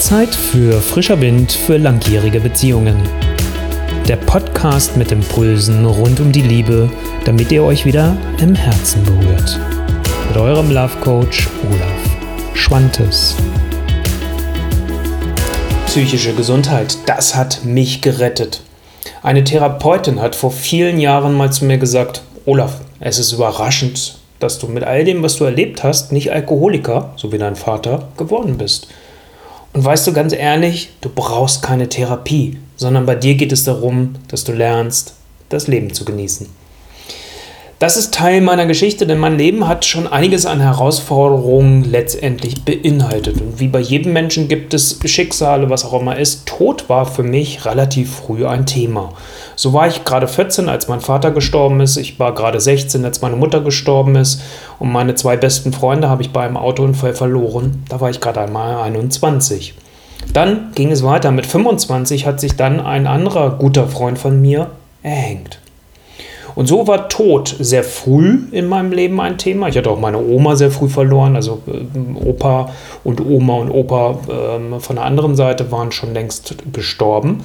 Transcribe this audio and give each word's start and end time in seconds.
Zeit 0.00 0.34
für 0.34 0.80
frischer 0.80 1.20
Wind 1.20 1.52
für 1.52 1.76
langjährige 1.76 2.40
Beziehungen. 2.40 2.96
Der 4.08 4.16
Podcast 4.16 4.96
mit 4.96 5.12
Impulsen 5.12 5.84
rund 5.84 6.20
um 6.20 6.32
die 6.32 6.40
Liebe, 6.40 6.88
damit 7.26 7.52
ihr 7.52 7.62
euch 7.62 7.84
wieder 7.84 8.16
im 8.40 8.54
Herzen 8.54 9.04
berührt. 9.04 9.60
Mit 10.28 10.38
eurem 10.38 10.70
Love 10.70 10.96
Coach 11.02 11.48
Olaf 11.68 12.54
Schwantes. 12.54 13.36
Psychische 15.84 16.32
Gesundheit, 16.32 16.96
das 17.04 17.36
hat 17.36 17.62
mich 17.66 18.00
gerettet. 18.00 18.62
Eine 19.22 19.44
Therapeutin 19.44 20.18
hat 20.22 20.34
vor 20.34 20.50
vielen 20.50 20.98
Jahren 20.98 21.34
mal 21.34 21.52
zu 21.52 21.66
mir 21.66 21.76
gesagt, 21.76 22.22
Olaf, 22.46 22.80
es 23.00 23.18
ist 23.18 23.32
überraschend, 23.32 24.18
dass 24.38 24.58
du 24.58 24.66
mit 24.66 24.82
all 24.82 25.04
dem, 25.04 25.22
was 25.22 25.36
du 25.36 25.44
erlebt 25.44 25.84
hast, 25.84 26.10
nicht 26.10 26.32
Alkoholiker, 26.32 27.12
so 27.16 27.32
wie 27.32 27.38
dein 27.38 27.54
Vater, 27.54 28.08
geworden 28.16 28.56
bist. 28.56 28.88
Und 29.72 29.84
weißt 29.84 30.06
du 30.06 30.12
ganz 30.12 30.32
ehrlich, 30.32 30.90
du 31.00 31.08
brauchst 31.08 31.62
keine 31.62 31.88
Therapie, 31.88 32.58
sondern 32.76 33.06
bei 33.06 33.14
dir 33.14 33.34
geht 33.34 33.52
es 33.52 33.64
darum, 33.64 34.14
dass 34.28 34.44
du 34.44 34.52
lernst, 34.52 35.14
das 35.48 35.68
Leben 35.68 35.92
zu 35.92 36.04
genießen. 36.04 36.48
Das 37.80 37.96
ist 37.96 38.12
Teil 38.12 38.42
meiner 38.42 38.66
Geschichte, 38.66 39.06
denn 39.06 39.16
mein 39.16 39.38
Leben 39.38 39.66
hat 39.66 39.86
schon 39.86 40.06
einiges 40.06 40.44
an 40.44 40.60
Herausforderungen 40.60 41.82
letztendlich 41.82 42.62
beinhaltet. 42.62 43.40
Und 43.40 43.58
wie 43.58 43.68
bei 43.68 43.80
jedem 43.80 44.12
Menschen 44.12 44.48
gibt 44.48 44.74
es 44.74 45.00
Schicksale, 45.02 45.70
was 45.70 45.86
auch 45.86 45.98
immer 45.98 46.18
ist. 46.18 46.44
Tod 46.44 46.90
war 46.90 47.06
für 47.06 47.22
mich 47.22 47.64
relativ 47.64 48.16
früh 48.16 48.46
ein 48.46 48.66
Thema. 48.66 49.14
So 49.56 49.72
war 49.72 49.88
ich 49.88 50.04
gerade 50.04 50.28
14, 50.28 50.68
als 50.68 50.88
mein 50.88 51.00
Vater 51.00 51.30
gestorben 51.30 51.80
ist. 51.80 51.96
Ich 51.96 52.18
war 52.18 52.34
gerade 52.34 52.60
16, 52.60 53.02
als 53.06 53.22
meine 53.22 53.36
Mutter 53.36 53.62
gestorben 53.62 54.14
ist. 54.14 54.42
Und 54.78 54.92
meine 54.92 55.14
zwei 55.14 55.38
besten 55.38 55.72
Freunde 55.72 56.10
habe 56.10 56.20
ich 56.20 56.34
bei 56.34 56.44
einem 56.44 56.58
Autounfall 56.58 57.14
verloren. 57.14 57.82
Da 57.88 57.98
war 57.98 58.10
ich 58.10 58.20
gerade 58.20 58.42
einmal 58.42 58.82
21. 58.82 59.72
Dann 60.34 60.72
ging 60.74 60.92
es 60.92 61.02
weiter. 61.02 61.30
Mit 61.30 61.46
25 61.46 62.26
hat 62.26 62.40
sich 62.40 62.56
dann 62.56 62.78
ein 62.78 63.06
anderer 63.06 63.52
guter 63.52 63.88
Freund 63.88 64.18
von 64.18 64.38
mir 64.38 64.70
erhängt. 65.02 65.60
Und 66.54 66.66
so 66.66 66.86
war 66.86 67.08
Tod 67.08 67.54
sehr 67.58 67.84
früh 67.84 68.40
in 68.52 68.66
meinem 68.66 68.92
Leben 68.92 69.20
ein 69.20 69.38
Thema. 69.38 69.68
Ich 69.68 69.76
hatte 69.76 69.90
auch 69.90 70.00
meine 70.00 70.18
Oma 70.18 70.56
sehr 70.56 70.70
früh 70.70 70.88
verloren. 70.88 71.36
Also 71.36 71.62
äh, 71.66 72.28
Opa 72.28 72.70
und 73.04 73.24
Oma 73.24 73.54
und 73.54 73.70
Opa 73.70 74.18
äh, 74.28 74.80
von 74.80 74.96
der 74.96 75.04
anderen 75.04 75.36
Seite 75.36 75.70
waren 75.70 75.92
schon 75.92 76.14
längst 76.14 76.56
gestorben. 76.72 77.42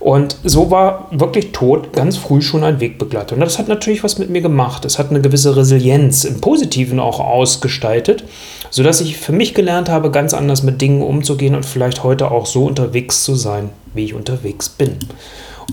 Und 0.00 0.36
so 0.44 0.70
war 0.70 1.08
wirklich 1.10 1.50
Tod 1.52 1.92
ganz 1.92 2.16
früh 2.16 2.40
schon 2.40 2.62
ein 2.62 2.80
Wegbegleiter. 2.80 3.34
Und 3.34 3.40
das 3.40 3.58
hat 3.58 3.66
natürlich 3.66 4.04
was 4.04 4.18
mit 4.18 4.30
mir 4.30 4.40
gemacht. 4.40 4.84
Es 4.84 4.98
hat 4.98 5.10
eine 5.10 5.20
gewisse 5.20 5.56
Resilienz 5.56 6.24
im 6.24 6.40
Positiven 6.40 7.00
auch 7.00 7.18
ausgestaltet, 7.18 8.22
sodass 8.70 9.00
ich 9.00 9.16
für 9.16 9.32
mich 9.32 9.54
gelernt 9.54 9.88
habe, 9.88 10.10
ganz 10.10 10.34
anders 10.34 10.62
mit 10.62 10.80
Dingen 10.80 11.02
umzugehen 11.02 11.56
und 11.56 11.66
vielleicht 11.66 12.04
heute 12.04 12.30
auch 12.30 12.46
so 12.46 12.64
unterwegs 12.64 13.24
zu 13.24 13.34
sein, 13.34 13.70
wie 13.94 14.04
ich 14.04 14.14
unterwegs 14.14 14.68
bin. 14.68 14.96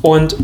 Und 0.02 0.38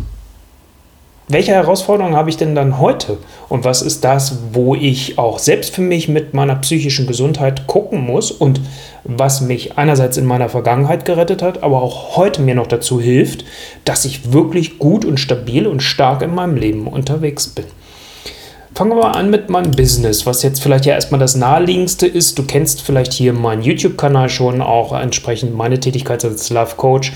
welche 1.31 1.51
Herausforderungen 1.53 2.15
habe 2.15 2.29
ich 2.29 2.37
denn 2.37 2.55
dann 2.55 2.79
heute? 2.79 3.17
Und 3.49 3.63
was 3.63 3.81
ist 3.81 4.03
das, 4.03 4.39
wo 4.53 4.75
ich 4.75 5.17
auch 5.17 5.39
selbst 5.39 5.73
für 5.73 5.81
mich 5.81 6.07
mit 6.07 6.33
meiner 6.33 6.55
psychischen 6.55 7.07
Gesundheit 7.07 7.67
gucken 7.67 8.01
muss 8.01 8.31
und 8.31 8.61
was 9.03 9.41
mich 9.41 9.77
einerseits 9.77 10.17
in 10.17 10.25
meiner 10.25 10.49
Vergangenheit 10.49 11.05
gerettet 11.05 11.41
hat, 11.41 11.63
aber 11.63 11.81
auch 11.81 12.17
heute 12.17 12.41
mir 12.41 12.55
noch 12.55 12.67
dazu 12.67 13.01
hilft, 13.01 13.45
dass 13.85 14.05
ich 14.05 14.33
wirklich 14.33 14.79
gut 14.79 15.05
und 15.05 15.19
stabil 15.19 15.67
und 15.67 15.81
stark 15.81 16.21
in 16.21 16.35
meinem 16.35 16.55
Leben 16.55 16.87
unterwegs 16.87 17.47
bin? 17.47 17.65
Fangen 18.73 18.91
wir 18.91 19.01
mal 19.01 19.11
an 19.11 19.29
mit 19.29 19.49
meinem 19.49 19.71
Business, 19.71 20.25
was 20.25 20.43
jetzt 20.43 20.63
vielleicht 20.63 20.85
ja 20.85 20.93
erstmal 20.93 21.19
das 21.19 21.35
naheliegendste 21.35 22.07
ist. 22.07 22.39
Du 22.39 22.43
kennst 22.43 22.81
vielleicht 22.81 23.11
hier 23.11 23.33
meinen 23.33 23.63
YouTube-Kanal 23.63 24.29
schon, 24.29 24.61
auch 24.61 24.97
entsprechend 24.97 25.53
meine 25.53 25.79
Tätigkeit 25.81 26.23
als 26.23 26.49
Love 26.49 26.75
Coach. 26.77 27.11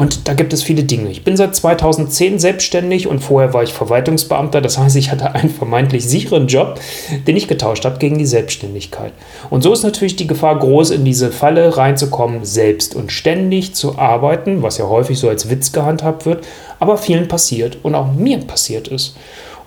Und 0.00 0.28
da 0.28 0.32
gibt 0.32 0.54
es 0.54 0.62
viele 0.62 0.84
Dinge. 0.84 1.10
Ich 1.10 1.24
bin 1.24 1.36
seit 1.36 1.54
2010 1.54 2.38
selbstständig 2.38 3.06
und 3.06 3.18
vorher 3.18 3.52
war 3.52 3.62
ich 3.62 3.74
Verwaltungsbeamter. 3.74 4.62
Das 4.62 4.78
heißt, 4.78 4.96
ich 4.96 5.10
hatte 5.10 5.34
einen 5.34 5.50
vermeintlich 5.50 6.08
sicheren 6.08 6.46
Job, 6.46 6.80
den 7.26 7.36
ich 7.36 7.48
getauscht 7.48 7.84
habe 7.84 7.98
gegen 7.98 8.16
die 8.16 8.24
Selbstständigkeit. 8.24 9.12
Und 9.50 9.60
so 9.60 9.74
ist 9.74 9.82
natürlich 9.82 10.16
die 10.16 10.26
Gefahr 10.26 10.58
groß, 10.58 10.92
in 10.92 11.04
diese 11.04 11.30
Falle 11.30 11.76
reinzukommen, 11.76 12.46
selbst 12.46 12.94
und 12.96 13.12
ständig 13.12 13.74
zu 13.74 13.98
arbeiten, 13.98 14.62
was 14.62 14.78
ja 14.78 14.88
häufig 14.88 15.18
so 15.18 15.28
als 15.28 15.50
Witz 15.50 15.70
gehandhabt 15.70 16.24
wird, 16.24 16.46
aber 16.78 16.96
vielen 16.96 17.28
passiert 17.28 17.76
und 17.82 17.94
auch 17.94 18.10
mir 18.10 18.38
passiert 18.38 18.88
ist. 18.88 19.18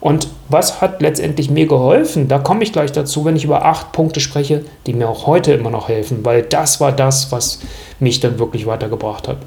Und 0.02 0.30
was 0.50 0.82
hat 0.82 1.04
letztendlich 1.04 1.52
mir 1.52 1.68
geholfen? 1.68 2.28
Da 2.28 2.40
komme 2.40 2.64
ich 2.64 2.74
gleich 2.74 2.92
dazu, 2.92 3.24
wenn 3.24 3.36
ich 3.36 3.44
über 3.44 3.66
acht 3.66 3.92
Punkte 3.92 4.20
spreche, 4.20 4.66
die 4.88 4.94
mir 4.94 5.10
auch 5.10 5.28
heute 5.28 5.54
immer 5.54 5.70
noch 5.70 5.90
helfen, 5.90 6.26
weil 6.26 6.42
das 6.42 6.82
war 6.82 6.92
das, 6.92 7.32
was 7.32 7.60
mich 8.00 8.20
dann 8.20 8.40
wirklich 8.40 8.66
weitergebracht 8.66 9.28
hat. 9.28 9.38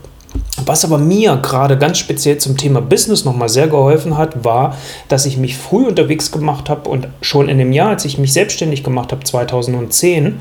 Was 0.65 0.85
aber 0.85 0.99
mir 0.99 1.37
gerade 1.37 1.77
ganz 1.77 1.99
speziell 1.99 2.39
zum 2.39 2.57
Thema 2.57 2.81
Business 2.81 3.25
nochmal 3.25 3.51
sehr 3.51 3.69
geholfen 3.69 4.17
hat, 4.17 4.45
war, 4.45 4.75
dass 5.09 5.27
ich 5.27 5.37
mich 5.37 5.57
früh 5.57 5.87
unterwegs 5.87 6.33
gemacht 6.33 6.71
habe 6.71 6.89
und 6.89 7.09
schon 7.21 7.49
in 7.49 7.59
dem 7.59 7.73
Jahr, 7.73 7.91
als 7.91 8.07
ich 8.07 8.17
mich 8.17 8.33
selbstständig 8.33 8.83
gemacht 8.83 9.13
habe, 9.13 9.23
2010, 9.23 10.41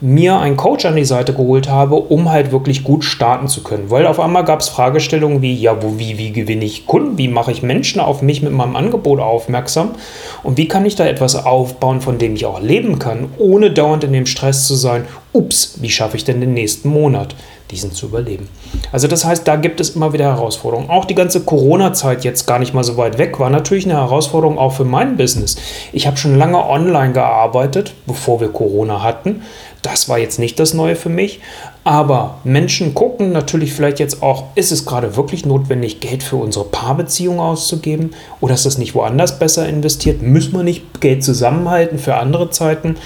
mir 0.00 0.38
einen 0.38 0.56
Coach 0.56 0.84
an 0.84 0.94
die 0.94 1.04
Seite 1.04 1.34
geholt 1.34 1.68
habe, 1.68 1.96
um 1.96 2.30
halt 2.30 2.52
wirklich 2.52 2.84
gut 2.84 3.02
starten 3.02 3.48
zu 3.48 3.64
können. 3.64 3.90
Weil 3.90 4.06
auf 4.06 4.20
einmal 4.20 4.44
gab 4.44 4.60
es 4.60 4.68
Fragestellungen 4.68 5.42
wie, 5.42 5.54
ja, 5.54 5.82
wo, 5.82 5.98
wie, 5.98 6.18
wie 6.18 6.30
gewinne 6.30 6.64
ich 6.64 6.86
Kunden? 6.86 7.18
Wie 7.18 7.26
mache 7.26 7.50
ich 7.50 7.64
Menschen 7.64 8.00
auf 8.00 8.22
mich 8.22 8.40
mit 8.40 8.52
meinem 8.52 8.76
Angebot 8.76 9.18
aufmerksam? 9.18 9.96
Und 10.44 10.56
wie 10.56 10.68
kann 10.68 10.86
ich 10.86 10.94
da 10.94 11.04
etwas 11.04 11.34
aufbauen, 11.34 12.00
von 12.00 12.18
dem 12.18 12.36
ich 12.36 12.46
auch 12.46 12.60
leben 12.60 13.00
kann, 13.00 13.28
ohne 13.38 13.72
dauernd 13.72 14.04
in 14.04 14.12
dem 14.12 14.26
Stress 14.26 14.68
zu 14.68 14.76
sein? 14.76 15.04
Ups, 15.32 15.78
wie 15.80 15.90
schaffe 15.90 16.16
ich 16.16 16.24
denn 16.24 16.40
den 16.40 16.54
nächsten 16.54 16.90
Monat? 16.90 17.34
Diesen 17.70 17.92
zu 17.92 18.06
überleben. 18.06 18.48
Also 18.92 19.08
das 19.08 19.24
heißt, 19.24 19.46
da 19.46 19.56
gibt 19.56 19.80
es 19.80 19.90
immer 19.90 20.12
wieder 20.12 20.24
Herausforderungen. 20.24 20.90
Auch 20.90 21.04
die 21.04 21.14
ganze 21.14 21.40
Corona-Zeit 21.40 22.24
jetzt 22.24 22.46
gar 22.46 22.58
nicht 22.58 22.74
mal 22.74 22.84
so 22.84 22.96
weit 22.96 23.18
weg 23.18 23.38
war 23.38 23.50
natürlich 23.50 23.84
eine 23.84 23.94
Herausforderung 23.94 24.58
auch 24.58 24.72
für 24.72 24.84
mein 24.84 25.16
Business. 25.16 25.56
Ich 25.92 26.06
habe 26.06 26.16
schon 26.16 26.36
lange 26.36 26.64
online 26.64 27.12
gearbeitet, 27.12 27.94
bevor 28.06 28.40
wir 28.40 28.48
Corona 28.48 29.02
hatten. 29.02 29.42
Das 29.82 30.08
war 30.08 30.18
jetzt 30.18 30.38
nicht 30.38 30.58
das 30.58 30.74
Neue 30.74 30.96
für 30.96 31.08
mich. 31.08 31.40
Aber 31.84 32.38
Menschen 32.44 32.94
gucken 32.94 33.32
natürlich 33.32 33.72
vielleicht 33.72 33.98
jetzt 33.98 34.22
auch, 34.22 34.44
ist 34.54 34.72
es 34.72 34.84
gerade 34.84 35.16
wirklich 35.16 35.46
notwendig, 35.46 36.00
Geld 36.00 36.22
für 36.22 36.36
unsere 36.36 36.66
Paarbeziehung 36.66 37.40
auszugeben? 37.40 38.10
Oder 38.40 38.54
ist 38.54 38.66
das 38.66 38.78
nicht 38.78 38.94
woanders 38.94 39.38
besser 39.38 39.68
investiert? 39.68 40.20
Müssen 40.20 40.52
wir 40.52 40.62
nicht 40.62 41.00
Geld 41.00 41.24
zusammenhalten 41.24 41.98
für 41.98 42.16
andere 42.16 42.50
Zeiten? 42.50 42.96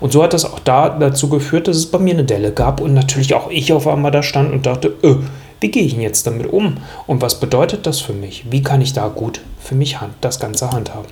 Und 0.00 0.12
so 0.12 0.22
hat 0.22 0.32
das 0.32 0.44
auch 0.44 0.58
da 0.58 0.88
dazu 0.88 1.28
geführt, 1.28 1.68
dass 1.68 1.76
es 1.76 1.86
bei 1.86 1.98
mir 1.98 2.14
eine 2.14 2.24
Delle 2.24 2.52
gab 2.52 2.80
und 2.80 2.94
natürlich 2.94 3.34
auch 3.34 3.50
ich 3.50 3.72
auf 3.72 3.86
einmal 3.86 4.10
da 4.10 4.22
stand 4.22 4.52
und 4.52 4.66
dachte, 4.66 4.92
öh, 5.02 5.16
wie 5.60 5.70
gehe 5.70 5.84
ich 5.84 5.92
denn 5.92 6.02
jetzt 6.02 6.26
damit 6.26 6.52
um? 6.52 6.78
Und 7.06 7.22
was 7.22 7.38
bedeutet 7.38 7.86
das 7.86 8.00
für 8.00 8.12
mich? 8.12 8.46
Wie 8.50 8.62
kann 8.62 8.80
ich 8.80 8.92
da 8.92 9.06
gut 9.06 9.40
für 9.60 9.76
mich 9.76 9.98
das 10.20 10.40
Ganze 10.40 10.72
handhaben? 10.72 11.06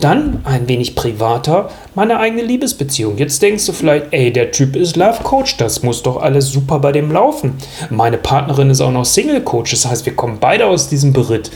Dann 0.00 0.40
ein 0.44 0.66
wenig 0.66 0.94
privater, 0.94 1.68
meine 1.94 2.18
eigene 2.18 2.42
Liebesbeziehung. 2.42 3.18
Jetzt 3.18 3.42
denkst 3.42 3.66
du 3.66 3.72
vielleicht, 3.72 4.06
ey, 4.12 4.32
der 4.32 4.50
Typ 4.50 4.74
ist 4.74 4.96
Love 4.96 5.22
Coach, 5.22 5.58
das 5.58 5.82
muss 5.82 6.02
doch 6.02 6.22
alles 6.22 6.50
super 6.50 6.78
bei 6.78 6.90
dem 6.90 7.12
laufen. 7.12 7.54
Meine 7.90 8.16
Partnerin 8.16 8.70
ist 8.70 8.80
auch 8.80 8.92
noch 8.92 9.04
Single 9.04 9.42
Coach, 9.42 9.72
das 9.72 9.86
heißt, 9.86 10.06
wir 10.06 10.16
kommen 10.16 10.38
beide 10.40 10.66
aus 10.66 10.88
diesem 10.88 11.12
Beritt. 11.12 11.50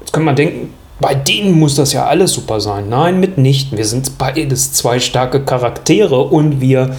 Jetzt 0.00 0.12
kann 0.12 0.24
man 0.24 0.34
denken, 0.34 0.70
bei 1.00 1.14
denen 1.14 1.52
muss 1.58 1.76
das 1.76 1.92
ja 1.92 2.06
alles 2.06 2.32
super 2.32 2.60
sein. 2.60 2.88
Nein, 2.88 3.20
mitnichten. 3.20 3.78
Wir 3.78 3.84
sind 3.84 4.18
beides 4.18 4.72
zwei 4.72 4.98
starke 5.00 5.40
Charaktere 5.40 6.20
und 6.20 6.60
wir 6.60 6.96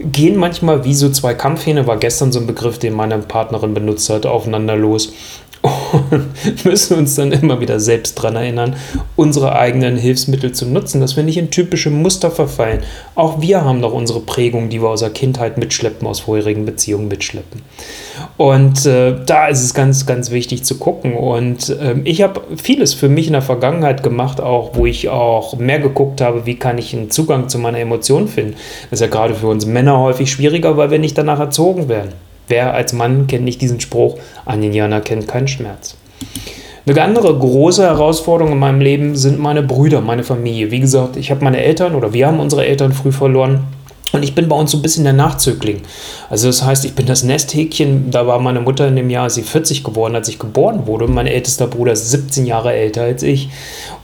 gehen 0.00 0.36
manchmal 0.36 0.84
wie 0.84 0.94
so 0.94 1.10
zwei 1.10 1.34
Kampfhähne, 1.34 1.86
war 1.86 1.96
gestern 1.96 2.30
so 2.30 2.40
ein 2.40 2.46
Begriff, 2.46 2.78
den 2.78 2.94
meine 2.94 3.18
Partnerin 3.18 3.74
benutzt 3.74 4.08
hat, 4.10 4.26
aufeinander 4.26 4.76
los 4.76 5.12
und 5.92 6.28
müssen 6.64 6.98
uns 6.98 7.14
dann 7.14 7.32
immer 7.32 7.60
wieder 7.60 7.80
selbst 7.80 8.18
daran 8.18 8.36
erinnern, 8.36 8.76
unsere 9.16 9.56
eigenen 9.56 9.96
Hilfsmittel 9.96 10.52
zu 10.52 10.66
nutzen, 10.66 11.00
dass 11.00 11.16
wir 11.16 11.24
nicht 11.24 11.38
in 11.38 11.50
typische 11.50 11.90
Muster 11.90 12.30
verfallen. 12.30 12.80
Auch 13.14 13.40
wir 13.40 13.64
haben 13.64 13.82
doch 13.82 13.92
unsere 13.92 14.20
Prägung, 14.20 14.68
die 14.68 14.82
wir 14.82 14.88
aus 14.88 15.00
der 15.00 15.10
Kindheit 15.10 15.58
mitschleppen, 15.58 16.06
aus 16.06 16.20
vorherigen 16.20 16.64
Beziehungen 16.64 17.08
mitschleppen. 17.08 17.62
Und 18.36 18.86
äh, 18.86 19.16
da 19.24 19.48
ist 19.48 19.62
es 19.62 19.74
ganz, 19.74 20.06
ganz 20.06 20.30
wichtig 20.30 20.64
zu 20.64 20.78
gucken. 20.78 21.14
Und 21.14 21.70
äh, 21.70 21.96
ich 22.04 22.22
habe 22.22 22.40
vieles 22.56 22.94
für 22.94 23.08
mich 23.08 23.26
in 23.26 23.32
der 23.32 23.42
Vergangenheit 23.42 24.02
gemacht, 24.02 24.40
auch 24.40 24.74
wo 24.74 24.86
ich 24.86 25.08
auch 25.08 25.56
mehr 25.58 25.78
geguckt 25.78 26.20
habe, 26.20 26.46
wie 26.46 26.56
kann 26.56 26.78
ich 26.78 26.94
einen 26.94 27.10
Zugang 27.10 27.48
zu 27.48 27.58
meiner 27.58 27.78
Emotion 27.78 28.28
finden. 28.28 28.54
Das 28.90 29.00
ist 29.00 29.06
ja 29.06 29.10
gerade 29.12 29.34
für 29.34 29.48
uns 29.48 29.66
Männer 29.66 29.98
häufig 29.98 30.30
schwieriger, 30.30 30.76
weil 30.76 30.90
wir 30.90 30.98
nicht 30.98 31.18
danach 31.18 31.40
erzogen 31.40 31.88
werden. 31.88 32.12
Wer 32.48 32.74
als 32.74 32.92
Mann 32.92 33.26
kennt 33.26 33.44
nicht 33.44 33.60
diesen 33.60 33.80
Spruch, 33.80 34.18
ein 34.44 34.62
Indianer 34.62 35.00
kennt 35.00 35.28
keinen 35.28 35.48
Schmerz. 35.48 35.96
Eine 36.86 37.02
andere 37.02 37.38
große 37.38 37.82
Herausforderung 37.82 38.52
in 38.52 38.58
meinem 38.58 38.80
Leben 38.80 39.14
sind 39.14 39.38
meine 39.38 39.62
Brüder, 39.62 40.00
meine 40.00 40.24
Familie. 40.24 40.70
Wie 40.70 40.80
gesagt, 40.80 41.18
ich 41.18 41.30
habe 41.30 41.44
meine 41.44 41.62
Eltern 41.62 41.94
oder 41.94 42.14
wir 42.14 42.26
haben 42.26 42.40
unsere 42.40 42.64
Eltern 42.64 42.92
früh 42.92 43.12
verloren. 43.12 43.60
Und 44.12 44.22
ich 44.22 44.34
bin 44.34 44.48
bei 44.48 44.56
uns 44.56 44.70
so 44.70 44.78
ein 44.78 44.82
bisschen 44.82 45.04
der 45.04 45.12
Nachzögling. 45.12 45.82
Also 46.30 46.46
das 46.46 46.64
heißt, 46.64 46.86
ich 46.86 46.94
bin 46.94 47.04
das 47.04 47.24
Nesthäkchen. 47.24 48.10
Da 48.10 48.26
war 48.26 48.38
meine 48.38 48.60
Mutter 48.60 48.88
in 48.88 48.96
dem 48.96 49.10
Jahr, 49.10 49.28
sie 49.28 49.42
40 49.42 49.84
geworden, 49.84 50.14
als 50.14 50.28
ich 50.28 50.38
geboren 50.38 50.86
wurde. 50.86 51.06
Mein 51.08 51.26
ältester 51.26 51.66
Bruder 51.66 51.92
ist 51.92 52.10
17 52.10 52.46
Jahre 52.46 52.72
älter 52.72 53.02
als 53.02 53.22
ich. 53.22 53.50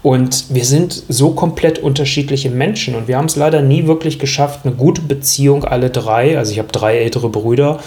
Und 0.02 0.44
wir 0.50 0.66
sind 0.66 1.04
so 1.08 1.30
komplett 1.30 1.78
unterschiedliche 1.78 2.50
Menschen. 2.50 2.96
Und 2.96 3.08
wir 3.08 3.16
haben 3.16 3.26
es 3.26 3.36
leider 3.36 3.62
nie 3.62 3.86
wirklich 3.86 4.18
geschafft, 4.18 4.60
eine 4.64 4.74
gute 4.74 5.00
Beziehung, 5.00 5.64
alle 5.64 5.88
drei. 5.88 6.36
Also 6.36 6.52
ich 6.52 6.58
habe 6.58 6.70
drei 6.70 6.98
ältere 6.98 7.30
Brüder 7.30 7.80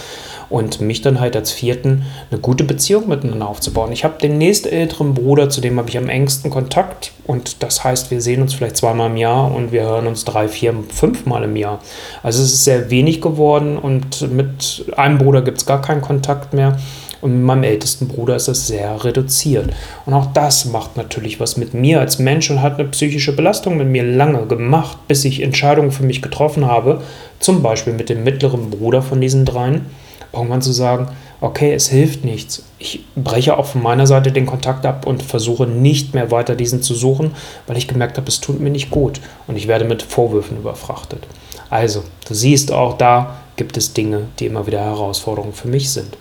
und 0.50 0.82
mich 0.82 1.02
dann 1.02 1.20
halt 1.20 1.36
als 1.36 1.52
vierten 1.52 2.04
eine 2.32 2.40
gute 2.40 2.64
Beziehung 2.64 3.08
miteinander 3.08 3.48
aufzubauen. 3.48 3.92
Ich 3.92 4.04
habe 4.04 4.20
den 4.22 4.38
nächstälteren 4.38 5.14
Bruder, 5.14 5.50
zu 5.50 5.62
dem 5.62 5.78
habe 5.78 5.90
ich 5.90 5.98
am 5.98 6.10
engsten 6.10 6.52
Kontakt 6.52 7.12
und 7.26 7.64
das 7.64 7.84
heißt, 7.84 8.12
wir 8.12 8.22
sehen 8.22 8.42
uns 8.42 8.54
vielleicht 8.54 8.78
zweimal 8.78 9.10
im 9.10 9.18
Jahr 9.18 9.54
und 9.54 9.72
wir 9.72 9.84
hören 9.84 10.08
uns 10.08 10.26
drei, 10.26 10.48
vier, 10.48 10.74
fünfmal 10.90 11.44
im 11.44 11.56
Jahr. 11.56 11.80
Also 12.24 12.42
es 12.42 12.54
ist 12.54 12.64
sehr 12.64 12.90
wenig 12.90 13.22
geworden 13.22 13.78
und 13.78 14.32
mit 14.32 14.86
einem 14.96 15.18
Bruder 15.18 15.42
gibt 15.42 15.58
es 15.58 15.66
gar 15.66 15.82
keinen 15.82 16.02
Kontakt 16.02 16.54
mehr. 16.54 16.78
Und 17.20 17.34
mit 17.34 17.44
meinem 17.44 17.64
ältesten 17.64 18.08
Bruder 18.08 18.36
ist 18.36 18.48
das 18.48 18.68
sehr 18.68 19.04
reduziert. 19.04 19.74
Und 20.06 20.14
auch 20.14 20.28
das 20.34 20.66
macht 20.66 20.98
natürlich 20.98 21.40
was 21.40 21.58
mit 21.58 21.74
mir 21.74 22.00
als 22.00 22.20
Mensch 22.20 22.50
und 22.52 22.62
hat 22.62 22.80
eine 22.80 22.88
psychische 22.90 23.36
Belastung 23.36 23.78
mit 23.78 23.88
mir 23.88 24.04
lange 24.04 24.46
gemacht, 24.46 24.98
bis 25.08 25.26
ich 25.26 25.42
Entscheidungen 25.42 25.92
für 25.92 26.04
mich 26.04 26.22
getroffen 26.22 26.68
habe, 26.68 27.02
zum 27.40 27.64
Beispiel 27.64 27.94
mit 27.94 28.10
dem 28.10 28.24
mittleren 28.24 28.70
Bruder 28.70 29.02
von 29.02 29.20
diesen 29.20 29.46
dreien, 29.46 29.86
irgendwann 30.34 30.62
zu 30.62 30.72
sagen, 30.72 31.08
okay, 31.42 31.74
es 31.74 31.88
hilft 31.88 32.26
nichts. 32.26 32.64
Ich 32.80 33.06
breche 33.16 33.58
auch 33.58 33.66
von 33.66 33.84
meiner 33.84 34.08
Seite 34.08 34.32
den 34.32 34.46
Kontakt 34.46 34.86
ab 34.86 35.06
und 35.06 35.24
versuche 35.24 35.68
nicht 35.68 36.14
mehr 36.14 36.32
weiter 36.32 36.56
diesen 36.56 36.82
zu 36.82 36.94
suchen, 36.94 37.32
weil 37.68 37.78
ich 37.78 37.88
gemerkt 37.88 38.18
habe, 38.18 38.28
es 38.28 38.42
tut 38.42 38.60
mir 38.60 38.70
nicht 38.70 38.90
gut 38.90 39.22
und 39.48 39.56
ich 39.56 39.68
werde 39.68 39.86
mit 39.86 40.04
Vorwürfen 40.04 40.58
überfrachtet. 40.58 41.28
Also, 41.70 42.04
du 42.28 42.34
siehst 42.34 42.72
auch 42.72 42.98
da 42.98 43.38
gibt 43.58 43.76
es 43.76 43.94
Dinge, 43.94 44.28
die 44.40 44.46
immer 44.46 44.68
wieder 44.68 44.82
Herausforderungen 44.82 45.54
für 45.54 45.68
mich 45.68 45.90
sind. 45.90 46.16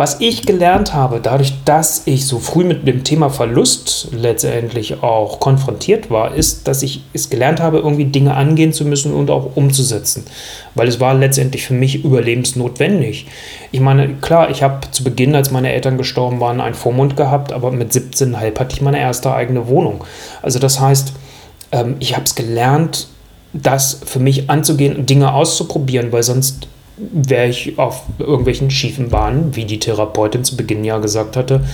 Was 0.00 0.20
ich 0.20 0.46
gelernt 0.46 0.94
habe, 0.94 1.18
dadurch, 1.20 1.54
dass 1.64 2.02
ich 2.04 2.24
so 2.24 2.38
früh 2.38 2.62
mit 2.62 2.86
dem 2.86 3.02
Thema 3.02 3.30
Verlust 3.30 4.10
letztendlich 4.12 5.02
auch 5.02 5.40
konfrontiert 5.40 6.08
war, 6.08 6.36
ist, 6.36 6.68
dass 6.68 6.84
ich 6.84 7.02
es 7.12 7.30
gelernt 7.30 7.58
habe, 7.58 7.78
irgendwie 7.78 8.04
Dinge 8.04 8.34
angehen 8.34 8.72
zu 8.72 8.84
müssen 8.84 9.12
und 9.12 9.28
auch 9.28 9.56
umzusetzen. 9.56 10.24
Weil 10.76 10.86
es 10.86 11.00
war 11.00 11.14
letztendlich 11.14 11.66
für 11.66 11.74
mich 11.74 12.04
überlebensnotwendig. 12.04 13.26
Ich 13.72 13.80
meine, 13.80 14.14
klar, 14.14 14.50
ich 14.50 14.62
habe 14.62 14.88
zu 14.92 15.02
Beginn, 15.02 15.34
als 15.34 15.50
meine 15.50 15.72
Eltern 15.72 15.98
gestorben 15.98 16.38
waren, 16.38 16.60
einen 16.60 16.76
Vormund 16.76 17.16
gehabt, 17.16 17.52
aber 17.52 17.72
mit 17.72 17.90
17,5 17.90 18.56
hatte 18.56 18.76
ich 18.76 18.80
meine 18.80 19.00
erste 19.00 19.34
eigene 19.34 19.66
Wohnung. 19.66 20.04
Also 20.42 20.60
das 20.60 20.78
heißt, 20.78 21.12
ähm, 21.72 21.96
ich 21.98 22.14
habe 22.14 22.24
es 22.24 22.36
gelernt, 22.36 23.08
das 23.52 23.98
für 24.04 24.20
mich 24.20 24.48
anzugehen 24.48 24.94
und 24.94 25.10
Dinge 25.10 25.32
auszuprobieren, 25.34 26.12
weil 26.12 26.22
sonst 26.22 26.68
wäre 26.98 27.48
ich 27.48 27.78
auf 27.78 28.02
irgendwelchen 28.18 28.70
schiefen 28.70 29.10
Bahnen, 29.10 29.54
wie 29.56 29.64
die 29.64 29.78
Therapeutin 29.78 30.44
zu 30.44 30.56
Beginn 30.56 30.84
ja 30.84 30.98
gesagt 30.98 31.36
hatte, 31.36 31.64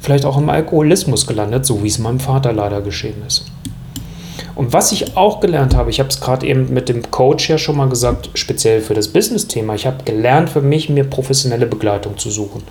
vielleicht 0.00 0.24
auch 0.24 0.38
im 0.38 0.48
Alkoholismus 0.48 1.26
gelandet, 1.26 1.66
so 1.66 1.82
wie 1.82 1.88
es 1.88 1.98
meinem 1.98 2.20
Vater 2.20 2.52
leider 2.52 2.80
geschehen 2.80 3.22
ist. 3.26 3.46
Und 4.54 4.72
was 4.72 4.90
ich 4.90 5.16
auch 5.16 5.38
gelernt 5.38 5.76
habe, 5.76 5.90
ich 5.90 6.00
habe 6.00 6.08
es 6.08 6.20
gerade 6.20 6.46
eben 6.46 6.72
mit 6.72 6.88
dem 6.88 7.08
Coach 7.10 7.48
ja 7.48 7.58
schon 7.58 7.76
mal 7.76 7.88
gesagt, 7.88 8.30
speziell 8.34 8.80
für 8.80 8.94
das 8.94 9.08
Business-Thema, 9.08 9.74
ich 9.76 9.86
habe 9.86 10.02
gelernt 10.04 10.50
für 10.50 10.62
mich, 10.62 10.88
mir 10.88 11.04
professionelle 11.04 11.66
Begleitung 11.66 12.18
zu 12.18 12.28
suchen. 12.30 12.62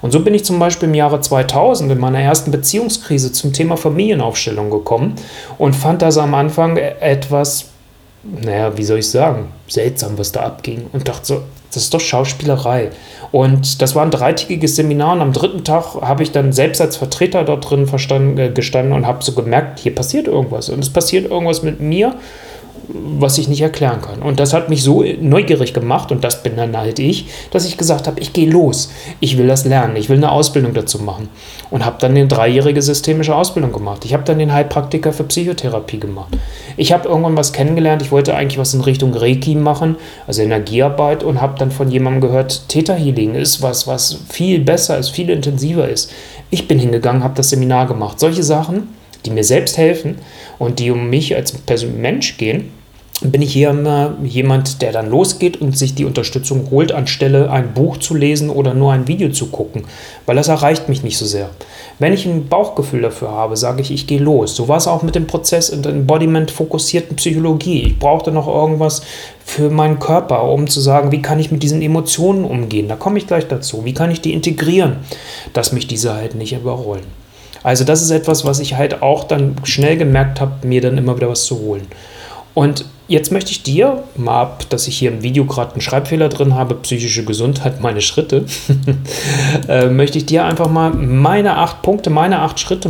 Und 0.00 0.12
so 0.12 0.20
bin 0.20 0.34
ich 0.34 0.44
zum 0.44 0.58
Beispiel 0.58 0.88
im 0.88 0.94
Jahre 0.94 1.20
2000 1.20 1.92
in 1.92 1.98
meiner 1.98 2.20
ersten 2.20 2.50
Beziehungskrise 2.50 3.32
zum 3.32 3.52
Thema 3.52 3.76
Familienaufstellung 3.76 4.70
gekommen 4.70 5.14
und 5.58 5.74
fand 5.74 6.02
das 6.02 6.16
am 6.18 6.34
Anfang 6.34 6.76
etwas 6.76 7.66
naja, 8.42 8.76
wie 8.76 8.84
soll 8.84 8.98
ich 8.98 9.10
sagen, 9.10 9.48
seltsam, 9.68 10.18
was 10.18 10.32
da 10.32 10.40
abging. 10.40 10.86
Und 10.92 11.08
dachte 11.08 11.26
so, 11.26 11.42
das 11.72 11.84
ist 11.84 11.94
doch 11.94 12.00
Schauspielerei. 12.00 12.90
Und 13.32 13.82
das 13.82 13.94
war 13.94 14.04
ein 14.04 14.10
dreitägiges 14.10 14.76
Seminar 14.76 15.12
und 15.12 15.20
am 15.20 15.32
dritten 15.32 15.64
Tag 15.64 15.94
habe 16.00 16.22
ich 16.22 16.32
dann 16.32 16.52
selbst 16.52 16.80
als 16.80 16.96
Vertreter 16.96 17.44
dort 17.44 17.68
drin 17.68 17.86
äh, 18.38 18.50
gestanden 18.50 18.92
und 18.92 19.06
habe 19.06 19.22
so 19.22 19.32
gemerkt, 19.32 19.80
hier 19.80 19.94
passiert 19.94 20.26
irgendwas. 20.26 20.68
Und 20.68 20.78
es 20.80 20.90
passiert 20.90 21.30
irgendwas 21.30 21.62
mit 21.62 21.80
mir 21.80 22.14
was 22.88 23.38
ich 23.38 23.48
nicht 23.48 23.60
erklären 23.60 24.00
kann. 24.00 24.22
Und 24.22 24.40
das 24.40 24.52
hat 24.52 24.68
mich 24.68 24.82
so 24.82 25.04
neugierig 25.20 25.74
gemacht, 25.74 26.12
und 26.12 26.24
das 26.24 26.42
bin 26.42 26.56
dann 26.56 26.76
halt 26.76 26.98
ich, 26.98 27.26
dass 27.50 27.66
ich 27.66 27.76
gesagt 27.76 28.06
habe, 28.06 28.20
ich 28.20 28.32
gehe 28.32 28.48
los. 28.48 28.90
Ich 29.20 29.38
will 29.38 29.46
das 29.46 29.64
lernen. 29.64 29.96
Ich 29.96 30.08
will 30.08 30.16
eine 30.16 30.30
Ausbildung 30.30 30.74
dazu 30.74 30.98
machen. 31.00 31.28
Und 31.70 31.84
habe 31.84 31.96
dann 32.00 32.12
eine 32.12 32.26
dreijährige 32.26 32.82
systemische 32.82 33.34
Ausbildung 33.34 33.72
gemacht. 33.72 34.04
Ich 34.04 34.12
habe 34.12 34.22
dann 34.24 34.38
den 34.38 34.52
Heilpraktiker 34.52 35.12
für 35.12 35.24
Psychotherapie 35.24 35.98
gemacht. 35.98 36.36
Ich 36.76 36.92
habe 36.92 37.08
irgendwann 37.08 37.36
was 37.36 37.52
kennengelernt. 37.52 38.02
Ich 38.02 38.12
wollte 38.12 38.34
eigentlich 38.34 38.58
was 38.58 38.74
in 38.74 38.80
Richtung 38.80 39.14
Reiki 39.14 39.54
machen, 39.54 39.96
also 40.26 40.42
Energiearbeit, 40.42 41.24
und 41.24 41.40
habe 41.40 41.58
dann 41.58 41.70
von 41.70 41.90
jemandem 41.90 42.20
gehört, 42.20 42.68
Theta 42.68 42.94
Healing 42.94 43.34
ist 43.34 43.62
was, 43.62 43.86
was 43.86 44.18
viel 44.28 44.60
besser 44.60 44.98
ist, 44.98 45.10
viel 45.10 45.30
intensiver 45.30 45.88
ist. 45.88 46.12
Ich 46.50 46.68
bin 46.68 46.78
hingegangen, 46.78 47.24
habe 47.24 47.34
das 47.34 47.50
Seminar 47.50 47.86
gemacht. 47.86 48.20
Solche 48.20 48.42
Sachen, 48.42 48.88
die 49.26 49.30
mir 49.30 49.44
selbst 49.44 49.76
helfen 49.76 50.16
und 50.58 50.78
die 50.78 50.90
um 50.90 51.10
mich 51.10 51.34
als 51.34 51.54
Mensch 51.84 52.38
gehen, 52.38 52.70
bin 53.22 53.40
ich 53.40 53.52
hier 53.52 53.70
immer 53.70 54.14
jemand, 54.22 54.82
der 54.82 54.92
dann 54.92 55.08
losgeht 55.08 55.60
und 55.60 55.76
sich 55.76 55.94
die 55.94 56.04
Unterstützung 56.04 56.70
holt, 56.70 56.92
anstelle 56.92 57.50
ein 57.50 57.72
Buch 57.72 57.96
zu 57.96 58.14
lesen 58.14 58.50
oder 58.50 58.74
nur 58.74 58.92
ein 58.92 59.08
Video 59.08 59.30
zu 59.30 59.46
gucken, 59.46 59.84
weil 60.26 60.36
das 60.36 60.48
erreicht 60.48 60.88
mich 60.88 61.02
nicht 61.02 61.16
so 61.16 61.24
sehr. 61.24 61.48
Wenn 61.98 62.12
ich 62.12 62.26
ein 62.26 62.48
Bauchgefühl 62.48 63.00
dafür 63.00 63.30
habe, 63.30 63.56
sage 63.56 63.80
ich, 63.80 63.90
ich 63.90 64.06
gehe 64.06 64.18
los. 64.18 64.54
So 64.54 64.68
war 64.68 64.76
es 64.76 64.86
auch 64.86 65.02
mit 65.02 65.14
dem 65.14 65.26
Prozess 65.26 65.70
in 65.70 65.82
der 65.82 65.92
Embodiment-fokussierten 65.92 67.16
Psychologie. 67.16 67.84
Ich 67.84 67.98
brauchte 67.98 68.32
noch 68.32 68.48
irgendwas 68.48 69.00
für 69.42 69.70
meinen 69.70 69.98
Körper, 69.98 70.44
um 70.44 70.66
zu 70.66 70.82
sagen, 70.82 71.10
wie 71.10 71.22
kann 71.22 71.40
ich 71.40 71.50
mit 71.50 71.62
diesen 71.62 71.80
Emotionen 71.80 72.44
umgehen. 72.44 72.88
Da 72.88 72.96
komme 72.96 73.16
ich 73.16 73.26
gleich 73.26 73.48
dazu. 73.48 73.86
Wie 73.86 73.94
kann 73.94 74.10
ich 74.10 74.20
die 74.20 74.34
integrieren, 74.34 74.96
dass 75.54 75.72
mich 75.72 75.86
diese 75.86 76.14
halt 76.14 76.34
nicht 76.34 76.52
überrollen. 76.52 77.25
Also 77.66 77.82
das 77.82 78.00
ist 78.00 78.12
etwas, 78.12 78.44
was 78.44 78.60
ich 78.60 78.76
halt 78.76 79.02
auch 79.02 79.24
dann 79.24 79.56
schnell 79.64 79.96
gemerkt 79.96 80.40
habe, 80.40 80.64
mir 80.64 80.80
dann 80.80 80.96
immer 80.98 81.16
wieder 81.16 81.28
was 81.28 81.46
zu 81.46 81.58
holen. 81.58 81.84
Und 82.54 82.84
jetzt 83.08 83.32
möchte 83.32 83.50
ich 83.50 83.64
dir, 83.64 84.04
mal 84.14 84.42
ab, 84.42 84.66
dass 84.68 84.86
ich 84.86 84.96
hier 84.96 85.10
im 85.10 85.24
Video 85.24 85.46
gerade 85.46 85.72
einen 85.72 85.80
Schreibfehler 85.80 86.28
drin 86.28 86.54
habe, 86.54 86.76
psychische 86.76 87.24
Gesundheit, 87.24 87.80
meine 87.80 88.02
Schritte, 88.02 88.44
äh, 89.68 89.86
möchte 89.86 90.16
ich 90.16 90.26
dir 90.26 90.44
einfach 90.44 90.70
mal 90.70 90.90
meine 90.90 91.56
acht 91.56 91.82
Punkte, 91.82 92.08
meine 92.08 92.38
acht 92.38 92.60
Schritte 92.60 92.88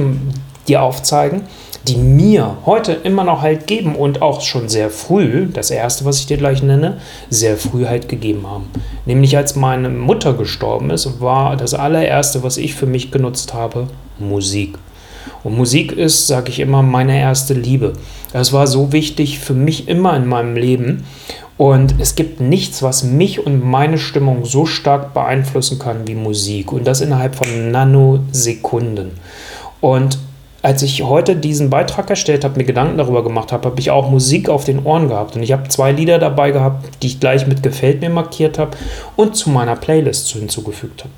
dir 0.69 0.83
aufzeigen, 0.83 1.45
die 1.87 1.97
mir 1.97 2.57
heute 2.67 2.93
immer 2.93 3.25
noch 3.25 3.43
halt 3.43 3.67
geben 3.67 3.95
und 3.95 4.23
auch 4.23 4.41
schon 4.41 4.69
sehr 4.69 4.91
früh, 4.91 5.47
das 5.47 5.71
erste, 5.71 6.05
was 6.05 6.19
ich 6.19 6.27
dir 6.27 6.37
gleich 6.37 6.63
nenne, 6.63 6.99
sehr 7.31 7.57
früh 7.57 7.87
halt 7.87 8.09
gegeben 8.09 8.47
haben. 8.47 8.67
Nämlich 9.05 9.37
als 9.37 9.55
meine 9.55 9.89
Mutter 9.89 10.35
gestorben 10.35 10.91
ist, 10.91 11.21
war 11.21 11.57
das 11.57 11.75
allererste, 11.75 12.43
was 12.43 12.57
ich 12.57 12.75
für 12.75 12.87
mich 12.87 13.11
genutzt 13.11 13.55
habe, 13.55 13.87
Musik. 14.19 14.79
Und 15.45 15.57
Musik 15.57 15.93
ist, 15.93 16.27
sage 16.27 16.51
ich 16.51 16.61
immer, 16.61 16.83
meine 16.83 17.19
erste 17.19 17.55
Liebe. 17.55 17.93
Das 18.33 18.53
war 18.53 18.67
so 18.67 18.93
wichtig 18.93 19.39
für 19.39 19.55
mich 19.55 19.89
immer 19.89 20.17
in 20.17 20.27
meinem 20.27 20.57
Leben. 20.57 21.05
Und 21.57 21.95
es 21.99 22.17
gibt 22.17 22.41
nichts, 22.41 22.83
was 22.83 23.05
mich 23.05 23.47
und 23.47 23.65
meine 23.65 23.99
Stimmung 23.99 24.45
so 24.45 24.67
stark 24.67 25.15
beeinflussen 25.15 25.79
kann 25.79 26.07
wie 26.07 26.15
Musik. 26.15 26.73
Und 26.73 26.87
das 26.87 27.01
innerhalb 27.01 27.37
von 27.37 27.71
Nanosekunden. 27.71 29.13
Und 29.81 30.19
als 30.67 30.83
ich 30.83 31.05
heute 31.05 31.37
diesen 31.37 31.71
Beitrag 31.71 32.11
erstellt 32.11 32.43
habe, 32.43 32.59
mir 32.59 32.65
Gedanken 32.65 32.99
darüber 32.99 33.23
gemacht 33.23 33.53
habe, 33.53 33.69
habe 33.69 33.79
ich 33.79 33.93
auch 33.93 34.11
Musik 34.11 34.49
auf 34.49 34.65
den 34.65 34.85
Ohren 34.85 35.07
gehabt. 35.07 35.37
Und 35.37 35.45
ich 35.45 35.53
habe 35.53 35.69
zwei 35.69 35.93
Lieder 35.93 36.19
dabei 36.19 36.51
gehabt, 36.51 37.05
die 37.05 37.07
ich 37.07 37.21
gleich 37.21 37.47
mit 37.47 37.63
Gefällt 37.63 38.01
mir 38.01 38.11
markiert 38.11 38.59
habe 38.59 38.77
und 39.15 39.37
zu 39.37 39.49
meiner 39.49 39.77
Playlist 39.77 40.29
hinzugefügt 40.33 41.05
habe. 41.05 41.13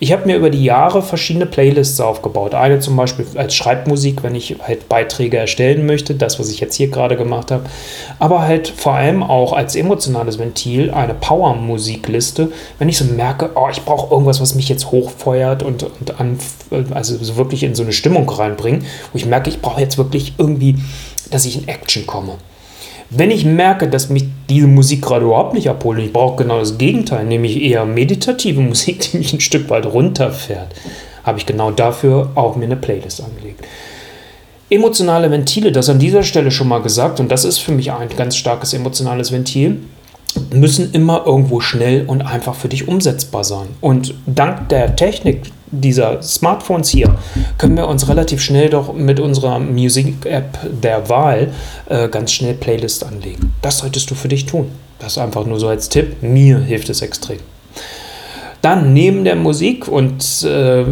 Ich 0.00 0.12
habe 0.12 0.26
mir 0.26 0.36
über 0.36 0.50
die 0.50 0.64
Jahre 0.64 1.02
verschiedene 1.02 1.46
Playlists 1.46 2.00
aufgebaut. 2.00 2.54
Eine 2.54 2.80
zum 2.80 2.96
Beispiel 2.96 3.26
als 3.36 3.54
Schreibmusik, 3.54 4.22
wenn 4.22 4.34
ich 4.34 4.56
halt 4.62 4.88
Beiträge 4.88 5.36
erstellen 5.36 5.86
möchte, 5.86 6.14
das, 6.14 6.38
was 6.38 6.50
ich 6.50 6.60
jetzt 6.60 6.74
hier 6.74 6.88
gerade 6.88 7.16
gemacht 7.16 7.50
habe. 7.50 7.64
Aber 8.18 8.42
halt 8.42 8.68
vor 8.68 8.94
allem 8.94 9.22
auch 9.22 9.52
als 9.52 9.76
emotionales 9.76 10.38
Ventil 10.38 10.90
eine 10.90 11.14
Power-Musikliste, 11.14 12.50
wenn 12.78 12.88
ich 12.88 12.98
so 12.98 13.04
merke, 13.04 13.50
oh, 13.54 13.68
ich 13.70 13.82
brauche 13.82 14.12
irgendwas, 14.12 14.40
was 14.40 14.54
mich 14.54 14.68
jetzt 14.68 14.90
hochfeuert 14.90 15.62
und, 15.62 15.84
und 15.84 16.20
an, 16.20 16.38
also 16.92 17.16
so 17.22 17.36
wirklich 17.36 17.62
in 17.62 17.74
so 17.74 17.82
eine 17.82 17.92
Stimmung 17.92 18.28
reinbringt, 18.28 18.84
wo 19.12 19.18
ich 19.18 19.26
merke, 19.26 19.50
ich 19.50 19.60
brauche 19.60 19.80
jetzt 19.80 19.98
wirklich 19.98 20.34
irgendwie, 20.38 20.76
dass 21.30 21.44
ich 21.44 21.56
in 21.56 21.68
Action 21.68 22.06
komme. 22.06 22.34
Wenn 23.10 23.30
ich 23.30 23.44
merke, 23.44 23.88
dass 23.88 24.10
mich 24.10 24.24
diese 24.48 24.66
Musik 24.66 25.02
gerade 25.02 25.24
überhaupt 25.24 25.54
nicht 25.54 25.68
abholt, 25.68 25.98
ich 25.98 26.12
brauche 26.12 26.42
genau 26.42 26.58
das 26.58 26.78
Gegenteil, 26.78 27.24
nämlich 27.24 27.62
eher 27.62 27.84
meditative 27.84 28.60
Musik, 28.62 29.00
die 29.00 29.18
mich 29.18 29.32
ein 29.32 29.40
Stück 29.40 29.70
weit 29.70 29.86
runterfährt, 29.86 30.74
habe 31.22 31.38
ich 31.38 31.46
genau 31.46 31.70
dafür 31.70 32.30
auch 32.34 32.56
mir 32.56 32.64
eine 32.64 32.76
Playlist 32.76 33.22
angelegt. 33.22 33.64
Emotionale 34.70 35.30
Ventile, 35.30 35.72
das 35.72 35.88
an 35.88 35.98
dieser 35.98 36.22
Stelle 36.22 36.50
schon 36.50 36.68
mal 36.68 36.82
gesagt, 36.82 37.20
und 37.20 37.30
das 37.30 37.44
ist 37.44 37.58
für 37.58 37.72
mich 37.72 37.92
ein 37.92 38.08
ganz 38.16 38.36
starkes 38.36 38.72
emotionales 38.72 39.30
Ventil, 39.30 39.80
müssen 40.52 40.92
immer 40.92 41.24
irgendwo 41.26 41.60
schnell 41.60 42.06
und 42.06 42.22
einfach 42.22 42.54
für 42.54 42.68
dich 42.68 42.88
umsetzbar 42.88 43.44
sein. 43.44 43.68
Und 43.80 44.14
dank 44.26 44.68
der 44.70 44.96
Technik, 44.96 45.42
dieser 45.80 46.22
Smartphones 46.22 46.88
hier 46.88 47.16
können 47.58 47.76
wir 47.76 47.88
uns 47.88 48.08
relativ 48.08 48.40
schnell 48.40 48.70
doch 48.70 48.92
mit 48.92 49.20
unserer 49.20 49.58
Music-App 49.58 50.58
der 50.82 51.08
Wahl 51.08 51.52
äh, 51.88 52.08
ganz 52.08 52.32
schnell 52.32 52.54
Playlist 52.54 53.04
anlegen. 53.04 53.54
Das 53.62 53.78
solltest 53.78 54.10
du 54.10 54.14
für 54.14 54.28
dich 54.28 54.46
tun. 54.46 54.70
Das 54.98 55.18
einfach 55.18 55.44
nur 55.44 55.58
so 55.60 55.68
als 55.68 55.88
Tipp. 55.88 56.22
Mir 56.22 56.58
hilft 56.58 56.88
es 56.88 57.02
extrem. 57.02 57.38
Dann 58.62 58.94
neben 58.94 59.24
der 59.24 59.36
Musik 59.36 59.88
und 59.88 60.42
äh, 60.42 60.84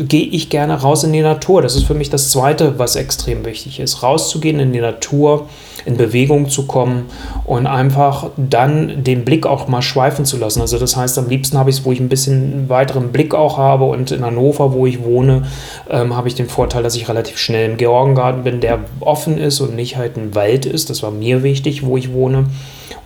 gehe 0.00 0.26
ich 0.26 0.50
gerne 0.50 0.74
raus 0.74 1.04
in 1.04 1.12
die 1.12 1.20
Natur. 1.20 1.62
Das 1.62 1.76
ist 1.76 1.84
für 1.84 1.94
mich 1.94 2.10
das 2.10 2.30
Zweite, 2.30 2.80
was 2.80 2.96
extrem 2.96 3.44
wichtig 3.44 3.78
ist. 3.78 4.02
Rauszugehen 4.02 4.58
in 4.58 4.72
die 4.72 4.80
Natur, 4.80 5.48
in 5.84 5.96
Bewegung 5.96 6.48
zu 6.48 6.66
kommen 6.66 7.06
und 7.44 7.66
einfach 7.66 8.30
dann 8.36 9.04
den 9.04 9.24
Blick 9.24 9.46
auch 9.46 9.68
mal 9.68 9.82
schweifen 9.82 10.24
zu 10.24 10.36
lassen. 10.36 10.60
Also 10.60 10.78
das 10.78 10.96
heißt, 10.96 11.18
am 11.18 11.28
liebsten 11.28 11.58
habe 11.58 11.70
ich 11.70 11.78
es, 11.78 11.84
wo 11.84 11.92
ich 11.92 12.00
ein 12.00 12.08
bisschen 12.08 12.68
weiteren 12.68 13.12
Blick 13.12 13.34
auch 13.34 13.58
habe 13.58 13.84
und 13.84 14.10
in 14.10 14.24
Hannover, 14.24 14.72
wo 14.72 14.86
ich 14.86 15.02
wohne, 15.04 15.44
ähm, 15.88 16.16
habe 16.16 16.28
ich 16.28 16.34
den 16.34 16.48
Vorteil, 16.48 16.82
dass 16.82 16.96
ich 16.96 17.08
relativ 17.08 17.38
schnell 17.38 17.70
im 17.70 17.76
Georgengarten 17.76 18.44
bin, 18.44 18.60
der 18.60 18.80
offen 19.00 19.38
ist 19.38 19.60
und 19.60 19.74
nicht 19.74 19.96
halt 19.96 20.16
ein 20.16 20.34
Wald 20.34 20.66
ist. 20.66 20.90
Das 20.90 21.02
war 21.02 21.10
mir 21.10 21.42
wichtig, 21.42 21.84
wo 21.84 21.96
ich 21.96 22.12
wohne. 22.12 22.46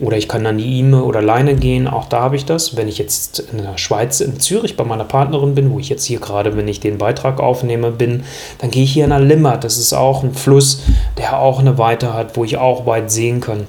Oder 0.00 0.16
ich 0.16 0.28
kann 0.28 0.46
an 0.46 0.58
die 0.58 0.80
Ime 0.80 1.04
oder 1.04 1.22
Leine 1.22 1.54
gehen, 1.54 1.86
auch 1.86 2.06
da 2.06 2.22
habe 2.22 2.36
ich 2.36 2.44
das. 2.44 2.76
Wenn 2.76 2.88
ich 2.88 2.98
jetzt 2.98 3.38
in 3.52 3.58
der 3.58 3.78
Schweiz, 3.78 4.20
in 4.20 4.40
Zürich 4.40 4.76
bei 4.76 4.84
meiner 4.84 5.04
Partnerin 5.04 5.54
bin, 5.54 5.70
wo 5.70 5.78
ich 5.78 5.88
jetzt 5.88 6.04
hier 6.04 6.18
gerade, 6.18 6.56
wenn 6.56 6.66
ich 6.66 6.80
den 6.80 6.98
Beitrag 6.98 7.40
aufnehme, 7.40 7.90
bin, 7.90 8.24
dann 8.58 8.70
gehe 8.70 8.84
ich 8.84 8.92
hier 8.92 9.04
in 9.04 9.10
der 9.10 9.20
Limmat. 9.20 9.62
Das 9.62 9.78
ist 9.78 9.92
auch 9.92 10.24
ein 10.24 10.34
Fluss, 10.34 10.82
der 11.18 11.38
auch 11.38 11.60
eine 11.60 11.78
Weite 11.78 12.12
hat, 12.12 12.36
wo 12.36 12.44
ich 12.44 12.56
auch 12.56 12.63
weit 12.86 13.10
sehen 13.10 13.40
kann. 13.40 13.66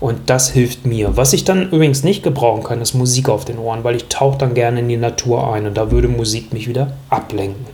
Und 0.00 0.30
das 0.30 0.50
hilft 0.50 0.84
mir. 0.86 1.16
Was 1.16 1.32
ich 1.32 1.44
dann 1.44 1.70
übrigens 1.70 2.02
nicht 2.02 2.22
gebrauchen 2.22 2.62
kann, 2.62 2.80
ist 2.80 2.94
Musik 2.94 3.28
auf 3.28 3.44
den 3.44 3.58
Ohren, 3.58 3.84
weil 3.84 3.96
ich 3.96 4.06
tauche 4.06 4.38
dann 4.38 4.54
gerne 4.54 4.80
in 4.80 4.88
die 4.88 4.96
Natur 4.96 5.52
ein 5.52 5.66
und 5.66 5.76
da 5.76 5.90
würde 5.90 6.08
Musik 6.08 6.52
mich 6.52 6.68
wieder 6.68 6.92
ablenken. 7.08 7.66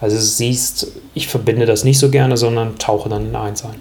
Also 0.00 0.18
siehst, 0.18 0.88
ich 1.14 1.28
verbinde 1.28 1.64
das 1.64 1.84
nicht 1.84 1.98
so 1.98 2.10
gerne, 2.10 2.36
sondern 2.36 2.78
tauche 2.78 3.08
dann 3.08 3.26
in 3.26 3.36
eins 3.36 3.64
ein. 3.64 3.80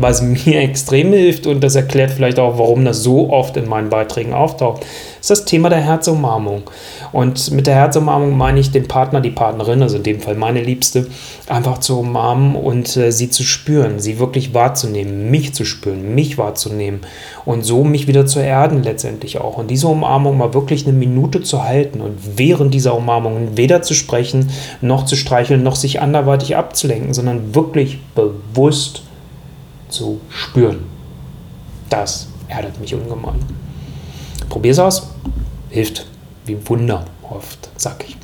Was 0.00 0.22
mir 0.22 0.60
extrem 0.62 1.12
hilft, 1.12 1.46
und 1.48 1.60
das 1.62 1.74
erklärt 1.74 2.12
vielleicht 2.12 2.38
auch, 2.38 2.56
warum 2.56 2.84
das 2.84 3.02
so 3.02 3.30
oft 3.30 3.56
in 3.56 3.68
meinen 3.68 3.90
Beiträgen 3.90 4.32
auftaucht, 4.32 4.86
ist 5.20 5.30
das 5.30 5.44
Thema 5.44 5.68
der 5.70 5.80
Herzumarmung. 5.80 6.62
Und 7.10 7.50
mit 7.50 7.66
der 7.66 7.74
Herzumarmung 7.74 8.36
meine 8.36 8.60
ich 8.60 8.70
den 8.70 8.86
Partner, 8.86 9.20
die 9.20 9.30
Partnerin, 9.30 9.82
also 9.82 9.96
in 9.96 10.04
dem 10.04 10.20
Fall 10.20 10.36
meine 10.36 10.62
Liebste, 10.62 11.08
einfach 11.48 11.78
zu 11.78 11.98
umarmen 11.98 12.54
und 12.54 12.96
äh, 12.96 13.10
sie 13.10 13.28
zu 13.28 13.42
spüren, 13.42 13.98
sie 13.98 14.20
wirklich 14.20 14.54
wahrzunehmen, 14.54 15.30
mich 15.30 15.52
zu 15.54 15.64
spüren, 15.64 16.14
mich 16.14 16.38
wahrzunehmen 16.38 17.00
und 17.44 17.64
so 17.64 17.82
mich 17.82 18.06
wieder 18.06 18.26
zu 18.26 18.38
erden 18.38 18.84
letztendlich 18.84 19.40
auch. 19.40 19.56
Und 19.56 19.68
diese 19.68 19.88
Umarmung 19.88 20.38
mal 20.38 20.54
wirklich 20.54 20.86
eine 20.86 20.96
Minute 20.96 21.42
zu 21.42 21.64
halten 21.64 22.00
und 22.00 22.16
während 22.36 22.72
dieser 22.72 22.94
Umarmung 22.94 23.56
weder 23.56 23.82
zu 23.82 23.94
sprechen, 23.94 24.50
noch 24.80 25.06
zu 25.06 25.16
streicheln, 25.16 25.64
noch 25.64 25.76
sich 25.76 26.00
anderweitig 26.00 26.56
abzulenken, 26.56 27.14
sondern 27.14 27.54
wirklich 27.54 27.98
bewusst 28.14 29.02
zu 29.88 30.20
spüren. 30.28 30.86
Das 31.90 32.28
erdet 32.48 32.80
mich 32.80 32.94
ungemein. 32.94 33.44
Probier's 34.48 34.78
aus. 34.78 35.10
Hilft. 35.70 36.06
Wie 36.44 36.56
Wunder 36.68 37.04
oft, 37.28 37.68
sag 37.76 38.04
ich. 38.08 38.16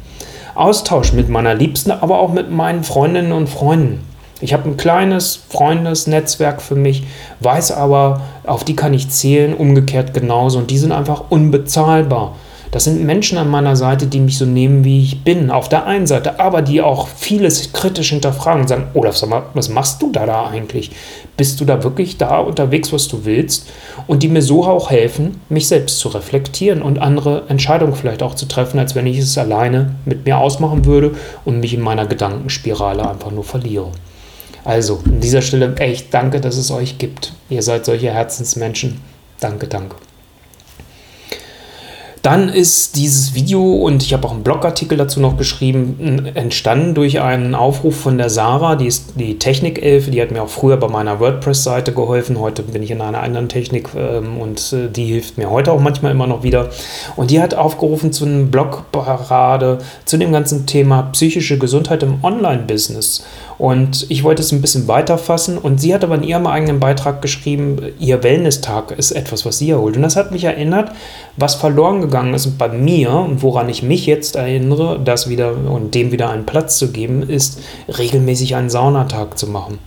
Austausch 0.54 1.12
mit 1.12 1.28
meiner 1.28 1.54
Liebsten, 1.54 1.90
aber 1.90 2.18
auch 2.18 2.32
mit 2.32 2.50
meinen 2.50 2.84
Freundinnen 2.84 3.32
und 3.32 3.48
Freunden. 3.48 4.00
Ich 4.40 4.52
habe 4.52 4.68
ein 4.68 4.76
kleines 4.76 5.36
Freundesnetzwerk 5.48 6.60
für 6.60 6.74
mich, 6.74 7.04
weiß 7.40 7.72
aber, 7.72 8.22
auf 8.44 8.64
die 8.64 8.76
kann 8.76 8.94
ich 8.94 9.10
zählen, 9.10 9.54
umgekehrt 9.54 10.12
genauso. 10.14 10.58
Und 10.58 10.70
die 10.70 10.78
sind 10.78 10.92
einfach 10.92 11.24
unbezahlbar. 11.30 12.36
Das 12.74 12.82
sind 12.82 13.04
Menschen 13.04 13.38
an 13.38 13.50
meiner 13.50 13.76
Seite, 13.76 14.08
die 14.08 14.18
mich 14.18 14.36
so 14.36 14.46
nehmen, 14.46 14.82
wie 14.82 15.00
ich 15.00 15.22
bin, 15.22 15.52
auf 15.52 15.68
der 15.68 15.86
einen 15.86 16.08
Seite, 16.08 16.40
aber 16.40 16.60
die 16.60 16.82
auch 16.82 17.06
vieles 17.06 17.72
kritisch 17.72 18.10
hinterfragen 18.10 18.62
und 18.62 18.68
sagen, 18.68 18.88
Olaf, 18.94 19.16
sag 19.16 19.30
mal, 19.30 19.44
was 19.54 19.68
machst 19.68 20.02
du 20.02 20.10
da 20.10 20.26
da 20.26 20.48
eigentlich? 20.48 20.90
Bist 21.36 21.60
du 21.60 21.64
da 21.64 21.84
wirklich 21.84 22.18
da 22.18 22.38
unterwegs, 22.38 22.92
was 22.92 23.06
du 23.06 23.24
willst? 23.24 23.68
Und 24.08 24.24
die 24.24 24.28
mir 24.28 24.42
so 24.42 24.64
auch 24.64 24.90
helfen, 24.90 25.40
mich 25.48 25.68
selbst 25.68 26.00
zu 26.00 26.08
reflektieren 26.08 26.82
und 26.82 26.98
andere 26.98 27.44
Entscheidungen 27.46 27.94
vielleicht 27.94 28.24
auch 28.24 28.34
zu 28.34 28.46
treffen, 28.46 28.80
als 28.80 28.96
wenn 28.96 29.06
ich 29.06 29.18
es 29.18 29.38
alleine 29.38 29.94
mit 30.04 30.24
mir 30.24 30.38
ausmachen 30.38 30.84
würde 30.84 31.14
und 31.44 31.60
mich 31.60 31.74
in 31.74 31.80
meiner 31.80 32.06
Gedankenspirale 32.06 33.08
einfach 33.08 33.30
nur 33.30 33.44
verliere. 33.44 33.92
Also, 34.64 34.98
an 35.06 35.20
dieser 35.20 35.42
Stelle 35.42 35.76
echt 35.76 36.12
danke, 36.12 36.40
dass 36.40 36.56
es 36.56 36.72
euch 36.72 36.98
gibt. 36.98 37.34
Ihr 37.50 37.62
seid 37.62 37.84
solche 37.84 38.10
Herzensmenschen. 38.10 39.00
Danke, 39.38 39.68
danke. 39.68 39.94
Dann 42.24 42.48
ist 42.48 42.96
dieses 42.96 43.34
Video, 43.34 43.74
und 43.74 44.02
ich 44.02 44.14
habe 44.14 44.26
auch 44.26 44.32
einen 44.32 44.42
Blogartikel 44.42 44.96
dazu 44.96 45.20
noch 45.20 45.36
geschrieben, 45.36 46.24
entstanden 46.32 46.94
durch 46.94 47.20
einen 47.20 47.54
Aufruf 47.54 48.00
von 48.00 48.16
der 48.16 48.30
Sarah, 48.30 48.76
die 48.76 48.86
ist 48.86 49.12
die 49.16 49.38
Technikelfe, 49.38 50.10
die 50.10 50.22
hat 50.22 50.30
mir 50.30 50.42
auch 50.42 50.48
früher 50.48 50.78
bei 50.78 50.88
meiner 50.88 51.20
WordPress-Seite 51.20 51.92
geholfen. 51.92 52.40
Heute 52.40 52.62
bin 52.62 52.82
ich 52.82 52.90
in 52.90 53.02
einer 53.02 53.22
anderen 53.22 53.50
Technik 53.50 53.90
ähm, 53.94 54.40
und 54.40 54.72
äh, 54.72 54.88
die 54.88 55.04
hilft 55.04 55.36
mir 55.36 55.50
heute 55.50 55.70
auch 55.70 55.80
manchmal 55.80 56.12
immer 56.12 56.26
noch 56.26 56.42
wieder. 56.42 56.70
Und 57.14 57.30
die 57.30 57.42
hat 57.42 57.54
aufgerufen 57.54 58.10
zu 58.10 58.24
einem 58.24 58.50
Blogparade 58.50 59.80
zu 60.06 60.16
dem 60.16 60.32
ganzen 60.32 60.64
Thema 60.64 61.02
psychische 61.12 61.58
Gesundheit 61.58 62.02
im 62.02 62.24
Online-Business. 62.24 63.22
Und 63.58 64.06
ich 64.10 64.24
wollte 64.24 64.42
es 64.42 64.52
ein 64.52 64.60
bisschen 64.60 64.88
weiter 64.88 65.18
fassen. 65.18 65.58
Und 65.58 65.80
sie 65.80 65.94
hat 65.94 66.04
aber 66.04 66.16
in 66.16 66.22
ihrem 66.22 66.46
eigenen 66.46 66.80
Beitrag 66.80 67.22
geschrieben, 67.22 67.78
ihr 67.98 68.22
Wellness-Tag 68.22 68.92
ist 68.92 69.12
etwas, 69.12 69.46
was 69.46 69.58
sie 69.58 69.70
erholt. 69.70 69.96
Und 69.96 70.02
das 70.02 70.16
hat 70.16 70.32
mich 70.32 70.44
erinnert, 70.44 70.90
was 71.36 71.54
verloren 71.54 72.00
gegangen 72.00 72.34
ist 72.34 72.58
bei 72.58 72.68
mir 72.68 73.12
und 73.12 73.42
woran 73.42 73.68
ich 73.68 73.82
mich 73.82 74.06
jetzt 74.06 74.36
erinnere, 74.36 75.00
das 75.02 75.28
wieder 75.28 75.52
und 75.52 75.94
dem 75.94 76.12
wieder 76.12 76.30
einen 76.30 76.46
Platz 76.46 76.78
zu 76.78 76.90
geben, 76.90 77.22
ist 77.22 77.60
regelmäßig 77.88 78.56
einen 78.56 78.70
Saunatag 78.70 79.38
zu 79.38 79.46
machen. 79.46 79.78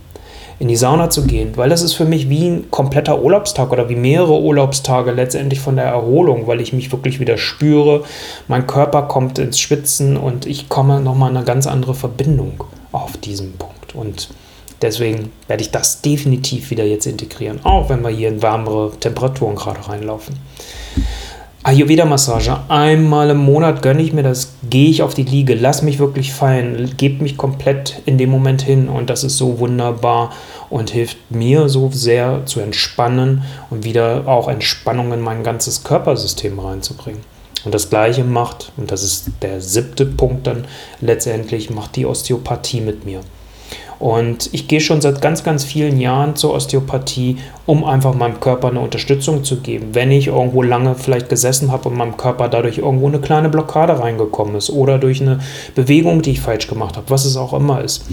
In 0.60 0.66
die 0.66 0.76
Sauna 0.76 1.08
zu 1.08 1.24
gehen, 1.24 1.52
weil 1.54 1.68
das 1.70 1.82
ist 1.82 1.94
für 1.94 2.04
mich 2.04 2.28
wie 2.28 2.48
ein 2.48 2.70
kompletter 2.72 3.22
Urlaubstag 3.22 3.70
oder 3.70 3.88
wie 3.88 3.94
mehrere 3.94 4.40
Urlaubstage 4.40 5.12
letztendlich 5.12 5.60
von 5.60 5.76
der 5.76 5.84
Erholung, 5.84 6.48
weil 6.48 6.60
ich 6.60 6.72
mich 6.72 6.90
wirklich 6.90 7.20
wieder 7.20 7.38
spüre, 7.38 8.02
mein 8.48 8.66
Körper 8.66 9.02
kommt 9.02 9.38
ins 9.38 9.60
Schwitzen 9.60 10.16
und 10.16 10.46
ich 10.46 10.68
komme 10.68 11.00
nochmal 11.00 11.30
in 11.30 11.36
eine 11.36 11.46
ganz 11.46 11.68
andere 11.68 11.94
Verbindung 11.94 12.64
auf 12.92 13.16
diesem 13.16 13.52
Punkt. 13.52 13.94
Und 13.94 14.28
deswegen 14.82 15.32
werde 15.46 15.62
ich 15.62 15.70
das 15.70 16.02
definitiv 16.02 16.70
wieder 16.70 16.84
jetzt 16.84 17.06
integrieren, 17.06 17.60
auch 17.64 17.88
wenn 17.88 18.02
wir 18.02 18.10
hier 18.10 18.28
in 18.28 18.42
wärmere 18.42 18.92
Temperaturen 18.98 19.56
gerade 19.56 19.88
reinlaufen. 19.88 20.36
Ayurveda-Massage. 21.64 22.56
Einmal 22.68 23.30
im 23.30 23.38
Monat 23.38 23.82
gönne 23.82 24.00
ich 24.00 24.12
mir 24.12 24.22
das, 24.22 24.54
gehe 24.70 24.88
ich 24.88 25.02
auf 25.02 25.12
die 25.12 25.24
Liege, 25.24 25.54
lass 25.54 25.82
mich 25.82 25.98
wirklich 25.98 26.32
fallen, 26.32 26.94
gebe 26.96 27.22
mich 27.22 27.36
komplett 27.36 28.00
in 28.06 28.16
dem 28.16 28.30
Moment 28.30 28.62
hin 28.62 28.88
und 28.88 29.10
das 29.10 29.24
ist 29.24 29.36
so 29.36 29.58
wunderbar 29.58 30.32
und 30.70 30.90
hilft 30.90 31.18
mir 31.30 31.68
so 31.68 31.90
sehr 31.92 32.46
zu 32.46 32.60
entspannen 32.60 33.42
und 33.70 33.84
wieder 33.84 34.26
auch 34.26 34.48
Entspannung 34.48 35.12
in 35.12 35.20
mein 35.20 35.42
ganzes 35.42 35.84
Körpersystem 35.84 36.58
reinzubringen. 36.58 37.20
Und 37.64 37.74
das 37.74 37.90
gleiche 37.90 38.24
macht, 38.24 38.72
und 38.76 38.90
das 38.90 39.02
ist 39.02 39.30
der 39.42 39.60
siebte 39.60 40.06
Punkt 40.06 40.46
dann 40.46 40.64
letztendlich, 41.00 41.70
macht 41.70 41.96
die 41.96 42.06
Osteopathie 42.06 42.80
mit 42.80 43.04
mir. 43.04 43.20
Und 43.98 44.50
ich 44.52 44.68
gehe 44.68 44.80
schon 44.80 45.00
seit 45.00 45.20
ganz, 45.20 45.42
ganz 45.42 45.64
vielen 45.64 46.00
Jahren 46.00 46.36
zur 46.36 46.54
Osteopathie, 46.54 47.38
um 47.66 47.84
einfach 47.84 48.14
meinem 48.14 48.38
Körper 48.38 48.68
eine 48.68 48.78
Unterstützung 48.80 49.42
zu 49.42 49.60
geben. 49.60 49.88
Wenn 49.92 50.12
ich 50.12 50.28
irgendwo 50.28 50.62
lange 50.62 50.94
vielleicht 50.94 51.28
gesessen 51.28 51.72
habe 51.72 51.88
und 51.88 51.96
meinem 51.96 52.16
Körper 52.16 52.48
dadurch 52.48 52.78
irgendwo 52.78 53.08
eine 53.08 53.20
kleine 53.20 53.48
Blockade 53.48 53.98
reingekommen 53.98 54.54
ist 54.54 54.70
oder 54.70 54.98
durch 54.98 55.20
eine 55.20 55.40
Bewegung, 55.74 56.22
die 56.22 56.32
ich 56.32 56.40
falsch 56.40 56.68
gemacht 56.68 56.96
habe, 56.96 57.10
was 57.10 57.24
es 57.24 57.36
auch 57.36 57.52
immer 57.52 57.82
ist 57.82 58.04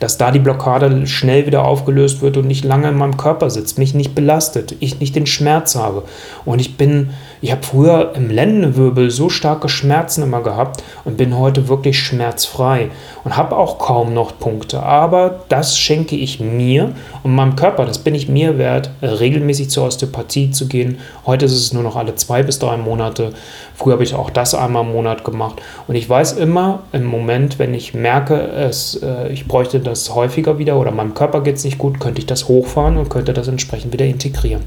dass 0.00 0.16
da 0.16 0.30
die 0.30 0.38
Blockade 0.38 1.06
schnell 1.06 1.46
wieder 1.46 1.64
aufgelöst 1.64 2.22
wird 2.22 2.36
und 2.36 2.46
nicht 2.46 2.64
lange 2.64 2.88
in 2.88 2.96
meinem 2.96 3.16
Körper 3.16 3.50
sitzt, 3.50 3.78
mich 3.78 3.94
nicht 3.94 4.14
belastet, 4.14 4.76
ich 4.80 5.00
nicht 5.00 5.16
den 5.16 5.26
Schmerz 5.26 5.74
habe. 5.74 6.04
Und 6.44 6.60
ich 6.60 6.76
bin, 6.76 7.10
ich 7.40 7.52
habe 7.52 7.62
früher 7.62 8.12
im 8.16 8.30
Lendenwirbel 8.30 9.10
so 9.10 9.28
starke 9.28 9.68
Schmerzen 9.68 10.22
immer 10.22 10.42
gehabt 10.42 10.82
und 11.04 11.16
bin 11.16 11.38
heute 11.38 11.68
wirklich 11.68 11.98
schmerzfrei 11.98 12.90
und 13.24 13.36
habe 13.36 13.56
auch 13.56 13.78
kaum 13.78 14.12
noch 14.12 14.38
Punkte. 14.38 14.82
Aber 14.82 15.40
das 15.48 15.78
schenke 15.78 16.16
ich 16.16 16.40
mir 16.40 16.92
und 17.22 17.34
meinem 17.34 17.54
Körper, 17.54 17.84
das 17.84 17.98
bin 17.98 18.14
ich 18.14 18.28
mir 18.28 18.58
wert, 18.58 18.90
regelmäßig 19.02 19.70
zur 19.70 19.86
Osteopathie 19.86 20.50
zu 20.50 20.66
gehen. 20.66 20.98
Heute 21.26 21.44
ist 21.44 21.52
es 21.52 21.72
nur 21.72 21.82
noch 21.82 21.96
alle 21.96 22.16
zwei 22.16 22.42
bis 22.42 22.58
drei 22.58 22.76
Monate. 22.76 23.32
Früher 23.74 23.94
habe 23.94 24.04
ich 24.04 24.14
auch 24.14 24.30
das 24.30 24.54
einmal 24.54 24.84
im 24.84 24.92
Monat 24.92 25.24
gemacht. 25.24 25.62
Und 25.86 25.94
ich 25.94 26.08
weiß 26.08 26.32
immer 26.32 26.80
im 26.92 27.04
Moment, 27.04 27.58
wenn 27.60 27.74
ich 27.74 27.94
merke, 27.94 28.34
es, 28.34 29.00
äh, 29.02 29.32
ich 29.32 29.46
bräuchte 29.46 29.78
das 29.78 30.14
häufiger 30.14 30.58
wieder 30.58 30.76
oder 30.76 30.90
meinem 30.90 31.14
Körper 31.14 31.42
geht 31.42 31.56
es 31.56 31.64
nicht 31.64 31.78
gut, 31.78 32.00
könnte 32.00 32.20
ich 32.20 32.26
das 32.26 32.48
hochfahren 32.48 32.96
und 32.96 33.10
könnte 33.10 33.32
das 33.32 33.46
entsprechend 33.46 33.92
wieder 33.92 34.06
integrieren. 34.06 34.64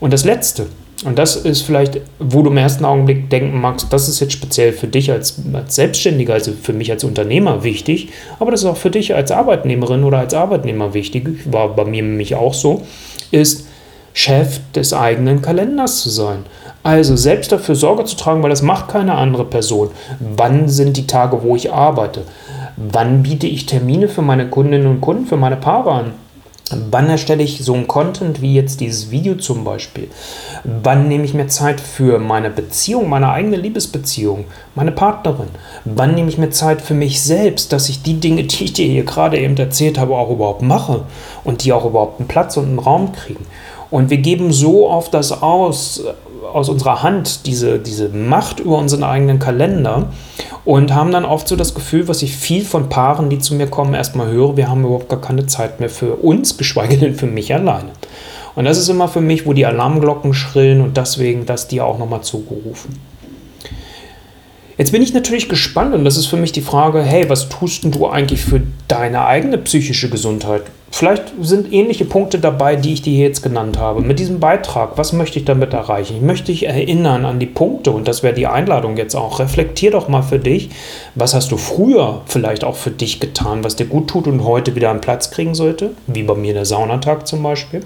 Und 0.00 0.12
das 0.12 0.24
Letzte, 0.24 0.66
und 1.04 1.18
das 1.18 1.36
ist 1.36 1.62
vielleicht, 1.62 2.00
wo 2.18 2.42
du 2.42 2.50
im 2.50 2.56
ersten 2.56 2.84
Augenblick 2.84 3.28
denken 3.30 3.60
magst, 3.60 3.92
das 3.92 4.08
ist 4.08 4.20
jetzt 4.20 4.32
speziell 4.32 4.72
für 4.72 4.86
dich 4.86 5.10
als, 5.10 5.40
als 5.52 5.74
Selbstständiger, 5.74 6.34
also 6.34 6.52
für 6.52 6.72
mich 6.72 6.90
als 6.90 7.04
Unternehmer 7.04 7.64
wichtig, 7.64 8.10
aber 8.38 8.50
das 8.50 8.60
ist 8.60 8.66
auch 8.66 8.76
für 8.76 8.90
dich 8.90 9.14
als 9.14 9.30
Arbeitnehmerin 9.30 10.04
oder 10.04 10.18
als 10.18 10.34
Arbeitnehmer 10.34 10.94
wichtig, 10.94 11.50
war 11.50 11.74
bei 11.74 11.84
mir 11.84 12.02
nämlich 12.02 12.34
auch 12.34 12.54
so, 12.54 12.82
ist 13.30 13.66
Chef 14.14 14.60
des 14.74 14.92
eigenen 14.92 15.42
Kalenders 15.42 16.02
zu 16.02 16.10
sein. 16.10 16.44
Also 16.82 17.16
selbst 17.16 17.52
dafür 17.52 17.74
Sorge 17.74 18.04
zu 18.04 18.16
tragen, 18.16 18.42
weil 18.42 18.50
das 18.50 18.62
macht 18.62 18.88
keine 18.88 19.14
andere 19.14 19.44
Person. 19.44 19.90
Wann 20.18 20.68
sind 20.68 20.96
die 20.96 21.06
Tage, 21.06 21.42
wo 21.42 21.56
ich 21.56 21.72
arbeite? 21.72 22.24
Wann 22.76 23.22
biete 23.22 23.46
ich 23.46 23.66
Termine 23.66 24.08
für 24.08 24.22
meine 24.22 24.48
Kundinnen 24.48 24.86
und 24.86 25.00
Kunden, 25.00 25.26
für 25.26 25.36
meine 25.36 25.56
Paare 25.56 25.92
an? 25.92 26.12
Wann 26.90 27.08
erstelle 27.08 27.42
ich 27.42 27.64
so 27.64 27.74
einen 27.74 27.86
Content 27.86 28.40
wie 28.40 28.54
jetzt 28.54 28.80
dieses 28.80 29.10
Video 29.10 29.34
zum 29.34 29.64
Beispiel? 29.64 30.08
Wann 30.64 31.08
nehme 31.08 31.24
ich 31.24 31.34
mir 31.34 31.46
Zeit 31.48 31.80
für 31.80 32.18
meine 32.18 32.50
Beziehung, 32.50 33.08
meine 33.08 33.30
eigene 33.30 33.56
Liebesbeziehung, 33.56 34.44
meine 34.74 34.92
Partnerin? 34.92 35.48
Wann 35.84 36.14
nehme 36.14 36.28
ich 36.28 36.38
mir 36.38 36.50
Zeit 36.50 36.82
für 36.82 36.94
mich 36.94 37.22
selbst, 37.22 37.72
dass 37.72 37.88
ich 37.88 38.02
die 38.02 38.20
Dinge, 38.20 38.44
die 38.44 38.64
ich 38.64 38.72
dir 38.72 38.86
hier 38.86 39.04
gerade 39.04 39.38
eben 39.38 39.56
erzählt 39.56 39.98
habe, 39.98 40.16
auch 40.16 40.30
überhaupt 40.30 40.62
mache 40.62 41.04
und 41.44 41.64
die 41.64 41.72
auch 41.72 41.84
überhaupt 41.84 42.20
einen 42.20 42.28
Platz 42.28 42.56
und 42.56 42.66
einen 42.66 42.78
Raum 42.78 43.12
kriegen? 43.12 43.46
Und 43.90 44.08
wir 44.08 44.18
geben 44.18 44.52
so 44.52 44.88
oft 44.88 45.12
das 45.12 45.42
aus, 45.42 46.02
aus 46.54 46.68
unserer 46.68 47.02
Hand, 47.02 47.46
diese, 47.46 47.78
diese 47.78 48.08
Macht 48.08 48.60
über 48.60 48.78
unseren 48.78 49.04
eigenen 49.04 49.38
Kalender 49.38 50.08
und 50.64 50.94
haben 50.94 51.12
dann 51.12 51.24
oft 51.24 51.48
so 51.48 51.56
das 51.56 51.74
Gefühl, 51.74 52.08
was 52.08 52.22
ich 52.22 52.36
viel 52.36 52.64
von 52.64 52.88
Paaren, 52.88 53.30
die 53.30 53.38
zu 53.38 53.54
mir 53.54 53.66
kommen, 53.66 53.94
erstmal 53.94 54.28
höre, 54.28 54.56
wir 54.56 54.68
haben 54.68 54.84
überhaupt 54.84 55.08
gar 55.08 55.20
keine 55.20 55.46
Zeit 55.46 55.80
mehr 55.80 55.90
für 55.90 56.16
uns, 56.16 56.56
geschweige 56.56 56.96
denn 56.96 57.14
für 57.14 57.26
mich 57.26 57.52
alleine. 57.54 57.90
Und 58.54 58.64
das 58.64 58.78
ist 58.78 58.88
immer 58.88 59.08
für 59.08 59.20
mich, 59.20 59.46
wo 59.46 59.52
die 59.52 59.66
Alarmglocken 59.66 60.34
schrillen 60.34 60.80
und 60.80 60.96
deswegen 60.96 61.46
das 61.46 61.68
dir 61.68 61.86
auch 61.86 61.98
nochmal 61.98 62.20
zugerufen. 62.20 63.00
Jetzt 64.78 64.92
bin 64.92 65.02
ich 65.02 65.12
natürlich 65.12 65.48
gespannt 65.48 65.94
und 65.94 66.04
das 66.04 66.16
ist 66.16 66.26
für 66.26 66.36
mich 66.36 66.52
die 66.52 66.62
Frage, 66.62 67.02
hey, 67.02 67.28
was 67.28 67.48
tust 67.48 67.84
du 67.84 68.06
eigentlich 68.06 68.42
für 68.42 68.62
deine 68.88 69.26
eigene 69.26 69.58
psychische 69.58 70.10
Gesundheit? 70.10 70.62
Vielleicht 70.94 71.32
sind 71.40 71.72
ähnliche 71.72 72.04
Punkte 72.04 72.38
dabei, 72.38 72.76
die 72.76 72.92
ich 72.92 73.00
dir 73.00 73.18
jetzt 73.18 73.42
genannt 73.42 73.78
habe. 73.78 74.02
Mit 74.02 74.18
diesem 74.18 74.40
Beitrag, 74.40 74.98
was 74.98 75.14
möchte 75.14 75.38
ich 75.38 75.46
damit 75.46 75.72
erreichen? 75.72 76.16
Ich 76.16 76.22
möchte 76.22 76.52
dich 76.52 76.66
erinnern 76.66 77.24
an 77.24 77.40
die 77.40 77.46
Punkte 77.46 77.90
und 77.90 78.06
das 78.06 78.22
wäre 78.22 78.34
die 78.34 78.46
Einladung 78.46 78.98
jetzt 78.98 79.14
auch. 79.14 79.40
Reflektier 79.40 79.90
doch 79.90 80.08
mal 80.08 80.22
für 80.22 80.38
dich, 80.38 80.68
was 81.14 81.32
hast 81.32 81.50
du 81.50 81.56
früher 81.56 82.20
vielleicht 82.26 82.62
auch 82.62 82.76
für 82.76 82.90
dich 82.90 83.20
getan, 83.20 83.64
was 83.64 83.74
dir 83.74 83.86
gut 83.86 84.08
tut 84.08 84.26
und 84.26 84.44
heute 84.44 84.76
wieder 84.76 84.90
einen 84.90 85.00
Platz 85.00 85.30
kriegen 85.30 85.54
sollte, 85.54 85.92
wie 86.06 86.24
bei 86.24 86.34
mir 86.34 86.52
der 86.52 86.66
Saunatag 86.66 87.26
zum 87.26 87.42
Beispiel 87.42 87.80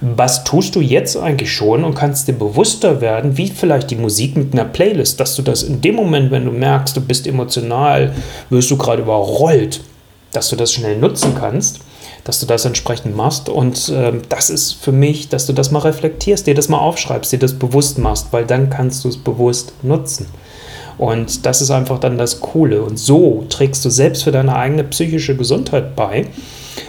was 0.00 0.44
tust 0.44 0.76
du 0.76 0.80
jetzt 0.80 1.14
eigentlich 1.16 1.52
schon 1.52 1.84
und 1.84 1.94
kannst 1.94 2.26
dir 2.26 2.32
bewusster 2.32 3.02
werden, 3.02 3.36
wie 3.36 3.48
vielleicht 3.48 3.90
die 3.90 3.96
Musik 3.96 4.34
mit 4.34 4.54
einer 4.54 4.64
Playlist, 4.64 5.20
dass 5.20 5.36
du 5.36 5.42
das 5.42 5.62
in 5.62 5.82
dem 5.82 5.94
Moment, 5.94 6.30
wenn 6.30 6.46
du 6.46 6.52
merkst, 6.52 6.96
du 6.96 7.02
bist 7.02 7.26
emotional, 7.26 8.14
wirst 8.48 8.70
du 8.70 8.78
gerade 8.78 9.02
überrollt, 9.02 9.82
dass 10.32 10.48
du 10.48 10.56
das 10.56 10.72
schnell 10.72 10.96
nutzen 10.96 11.34
kannst, 11.38 11.80
dass 12.24 12.40
du 12.40 12.46
das 12.46 12.64
entsprechend 12.64 13.16
machst. 13.16 13.48
Und 13.48 13.88
äh, 13.88 14.12
das 14.28 14.50
ist 14.50 14.72
für 14.72 14.92
mich, 14.92 15.28
dass 15.28 15.46
du 15.46 15.52
das 15.52 15.70
mal 15.70 15.80
reflektierst, 15.80 16.46
dir 16.46 16.54
das 16.54 16.68
mal 16.68 16.78
aufschreibst, 16.78 17.32
dir 17.32 17.38
das 17.38 17.54
bewusst 17.54 17.98
machst, 17.98 18.28
weil 18.32 18.46
dann 18.46 18.70
kannst 18.70 19.04
du 19.04 19.08
es 19.08 19.16
bewusst 19.16 19.72
nutzen. 19.82 20.26
Und 20.98 21.46
das 21.46 21.62
ist 21.62 21.70
einfach 21.70 21.98
dann 21.98 22.18
das 22.18 22.40
Coole. 22.40 22.82
Und 22.82 22.98
so 22.98 23.46
trägst 23.48 23.84
du 23.84 23.90
selbst 23.90 24.22
für 24.22 24.32
deine 24.32 24.54
eigene 24.54 24.84
psychische 24.84 25.34
Gesundheit 25.34 25.96
bei. 25.96 26.26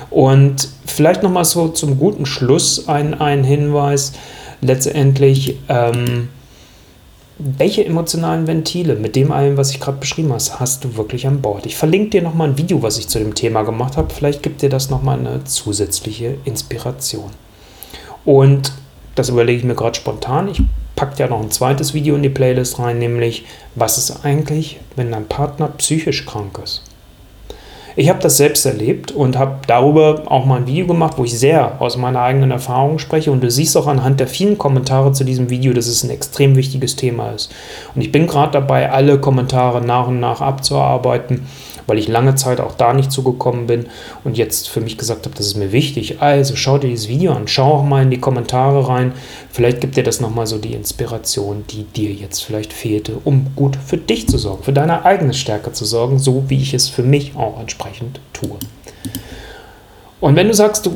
Und 0.10 0.68
vielleicht 0.86 1.24
nochmal 1.24 1.46
so 1.46 1.70
zum 1.70 1.98
guten 1.98 2.26
Schluss 2.26 2.90
ein, 2.90 3.14
ein 3.14 3.46
Hinweis. 3.46 4.12
Letztendlich, 4.60 5.60
ähm, 5.70 6.28
welche 7.58 7.86
emotionalen 7.86 8.48
Ventile 8.48 8.96
mit 8.96 9.16
dem 9.16 9.32
allem, 9.32 9.58
was 9.58 9.72
ich 9.72 9.80
gerade 9.80 9.98
beschrieben 9.98 10.32
habe, 10.32 10.44
hast 10.60 10.84
du 10.84 10.96
wirklich 10.96 11.28
an 11.28 11.42
Bord? 11.42 11.66
Ich 11.66 11.76
verlinke 11.76 12.12
dir 12.12 12.22
nochmal 12.22 12.50
ein 12.50 12.58
Video, 12.58 12.82
was 12.84 12.98
ich 12.98 13.08
zu 13.08 13.20
dem 13.20 13.36
Thema 13.36 13.64
gemacht 13.64 13.98
habe. 13.98 14.14
Vielleicht 14.14 14.44
gibt 14.44 14.62
dir 14.62 14.70
das 14.70 14.90
nochmal 14.90 15.20
eine 15.20 15.44
zusätzliche 15.44 16.36
Inspiration. 16.46 17.32
Und 18.26 18.74
das 19.16 19.30
überlege 19.30 19.60
ich 19.60 19.66
mir 19.66 19.76
gerade 19.76 19.96
spontan. 19.96 20.48
Ich 20.48 20.62
packe 20.96 21.18
ja 21.18 21.28
noch 21.28 21.42
ein 21.42 21.52
zweites 21.52 21.94
Video 21.94 22.16
in 22.16 22.24
die 22.24 22.30
Playlist 22.30 22.80
rein, 22.80 23.00
nämlich 23.00 23.46
was 23.76 23.98
ist 23.98 24.24
eigentlich, 24.24 24.80
wenn 24.96 25.12
dein 25.12 25.28
Partner 25.28 25.68
psychisch 25.78 26.26
krank 26.26 26.60
ist? 26.64 26.84
Ich 28.02 28.10
habe 28.10 28.20
das 28.20 28.38
selbst 28.38 28.66
erlebt 28.66 29.12
und 29.12 29.38
habe 29.38 29.58
darüber 29.68 30.24
auch 30.26 30.44
mal 30.44 30.56
ein 30.56 30.66
Video 30.66 30.88
gemacht, 30.88 31.20
wo 31.20 31.24
ich 31.24 31.38
sehr 31.38 31.80
aus 31.80 31.98
meiner 31.98 32.22
eigenen 32.22 32.50
Erfahrung 32.50 32.98
spreche. 32.98 33.32
Und 33.32 33.44
du 33.44 33.52
siehst 33.52 33.78
auch 33.78 33.86
anhand 33.86 34.20
der 34.20 34.26
vielen 34.26 34.58
Kommentare 34.58 35.12
zu 35.12 35.24
diesem 35.24 35.52
Video, 35.52 35.72
dass 35.72 35.86
es 35.86 36.02
ein 36.02 36.10
extrem 36.10 36.56
wichtiges 36.56 36.96
Thema 36.96 37.30
ist. 37.30 37.54
Und 37.94 38.02
ich 38.02 38.12
bin 38.12 38.26
gerade 38.26 38.54
dabei, 38.54 38.92
alle 38.92 39.20
Kommentare 39.20 39.86
nach 39.86 40.08
und 40.08 40.20
nach 40.20 40.42
abzuarbeiten 40.42 41.42
weil 41.92 42.00
ich 42.00 42.08
lange 42.08 42.36
Zeit 42.36 42.62
auch 42.62 42.76
da 42.76 42.94
nicht 42.94 43.12
zugekommen 43.12 43.68
bin 43.68 43.88
und 44.24 44.38
jetzt 44.38 44.70
für 44.70 44.80
mich 44.80 44.98
gesagt 44.98 45.26
habe, 45.26 45.36
das 45.36 45.48
ist 45.48 45.58
mir 45.58 45.74
wichtig. 45.74 46.22
Also 46.22 46.56
schau 46.56 46.78
dir 46.78 46.88
dieses 46.88 47.10
Video 47.10 47.34
an, 47.34 47.50
schau 47.50 47.74
auch 47.74 47.84
mal 47.84 48.04
in 48.04 48.10
die 48.10 48.20
Kommentare 48.20 48.88
rein. 48.88 49.12
Vielleicht 49.52 49.82
gibt 49.82 49.98
dir 49.98 50.04
das 50.04 50.22
nochmal 50.22 50.48
so 50.48 50.58
die 50.58 50.74
Inspiration, 50.74 51.66
die 51.70 51.84
dir 51.84 52.12
jetzt 52.12 52.46
vielleicht 52.46 52.72
fehlte, 52.72 53.18
um 53.26 53.48
gut 53.58 53.76
für 53.76 53.98
dich 53.98 54.30
zu 54.30 54.38
sorgen, 54.38 54.64
für 54.64 54.72
deine 54.72 55.06
eigene 55.06 55.34
Stärke 55.34 55.74
zu 55.74 55.84
sorgen, 55.84 56.20
so 56.20 56.46
wie 56.48 56.62
ich 56.62 56.74
es 56.74 56.88
für 56.88 57.04
mich 57.04 57.34
auch 57.36 57.60
entsprechend 57.92 58.20
tue. 58.34 58.58
Und 60.22 60.36
wenn 60.36 60.48
du 60.48 60.54
sagst, 60.54 60.86
du 60.86 60.92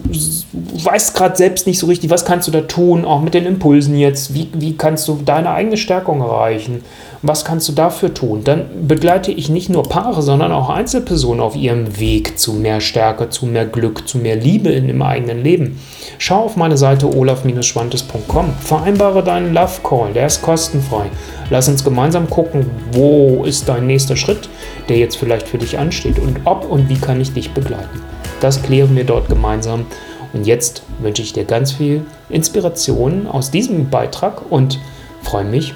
weißt 0.83 1.15
gerade 1.15 1.35
selbst 1.35 1.65
nicht 1.65 1.79
so 1.79 1.87
richtig, 1.87 2.11
was 2.11 2.25
kannst 2.25 2.47
du 2.47 2.51
da 2.51 2.61
tun, 2.61 3.05
auch 3.05 3.21
mit 3.21 3.33
den 3.33 3.47
Impulsen 3.47 3.97
jetzt, 3.97 4.35
wie, 4.35 4.49
wie 4.53 4.77
kannst 4.77 5.07
du 5.07 5.19
deine 5.25 5.49
eigene 5.49 5.77
Stärkung 5.77 6.21
erreichen, 6.21 6.83
was 7.23 7.43
kannst 7.43 7.67
du 7.67 7.73
dafür 7.73 8.13
tun, 8.13 8.43
dann 8.43 8.87
begleite 8.87 9.31
ich 9.31 9.49
nicht 9.49 9.67
nur 9.69 9.81
Paare, 9.81 10.21
sondern 10.21 10.51
auch 10.51 10.69
Einzelpersonen 10.69 11.41
auf 11.41 11.55
ihrem 11.55 11.99
Weg 11.99 12.37
zu 12.37 12.53
mehr 12.53 12.81
Stärke, 12.81 13.29
zu 13.29 13.47
mehr 13.47 13.65
Glück, 13.65 14.07
zu 14.07 14.19
mehr 14.19 14.35
Liebe 14.35 14.69
in 14.69 14.85
dem 14.85 15.01
eigenen 15.01 15.43
Leben. 15.43 15.79
Schau 16.19 16.43
auf 16.43 16.55
meine 16.55 16.77
Seite 16.77 17.07
olaf-schwantes.com, 17.11 18.53
vereinbare 18.59 19.23
deinen 19.23 19.55
Love 19.55 19.81
Call, 19.83 20.13
der 20.13 20.27
ist 20.27 20.43
kostenfrei. 20.43 21.05
Lass 21.49 21.67
uns 21.67 21.83
gemeinsam 21.83 22.29
gucken, 22.29 22.69
wo 22.91 23.43
ist 23.43 23.67
dein 23.67 23.87
nächster 23.87 24.17
Schritt, 24.17 24.49
der 24.87 24.97
jetzt 24.97 25.17
vielleicht 25.17 25.47
für 25.47 25.57
dich 25.57 25.79
ansteht 25.79 26.19
und 26.19 26.41
ob 26.45 26.69
und 26.69 26.89
wie 26.89 26.99
kann 26.99 27.19
ich 27.19 27.33
dich 27.33 27.51
begleiten. 27.55 28.14
Das 28.45 28.61
klären 28.61 28.95
wir 28.95 29.05
dort 29.05 29.27
gemeinsam. 29.27 29.87
Und 30.31 30.45
jetzt 30.45 30.83
wünsche 30.99 31.23
ich 31.23 31.33
dir 31.33 31.45
ganz 31.45 31.71
viel 31.71 32.05
Inspiration 32.29 33.25
aus 33.25 33.49
diesem 33.49 33.89
Beitrag 33.89 34.51
und 34.51 34.79
freue 35.23 35.45
mich 35.45 35.73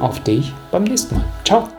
auf 0.00 0.20
dich 0.20 0.50
beim 0.70 0.84
nächsten 0.84 1.16
Mal. 1.16 1.24
Ciao! 1.44 1.75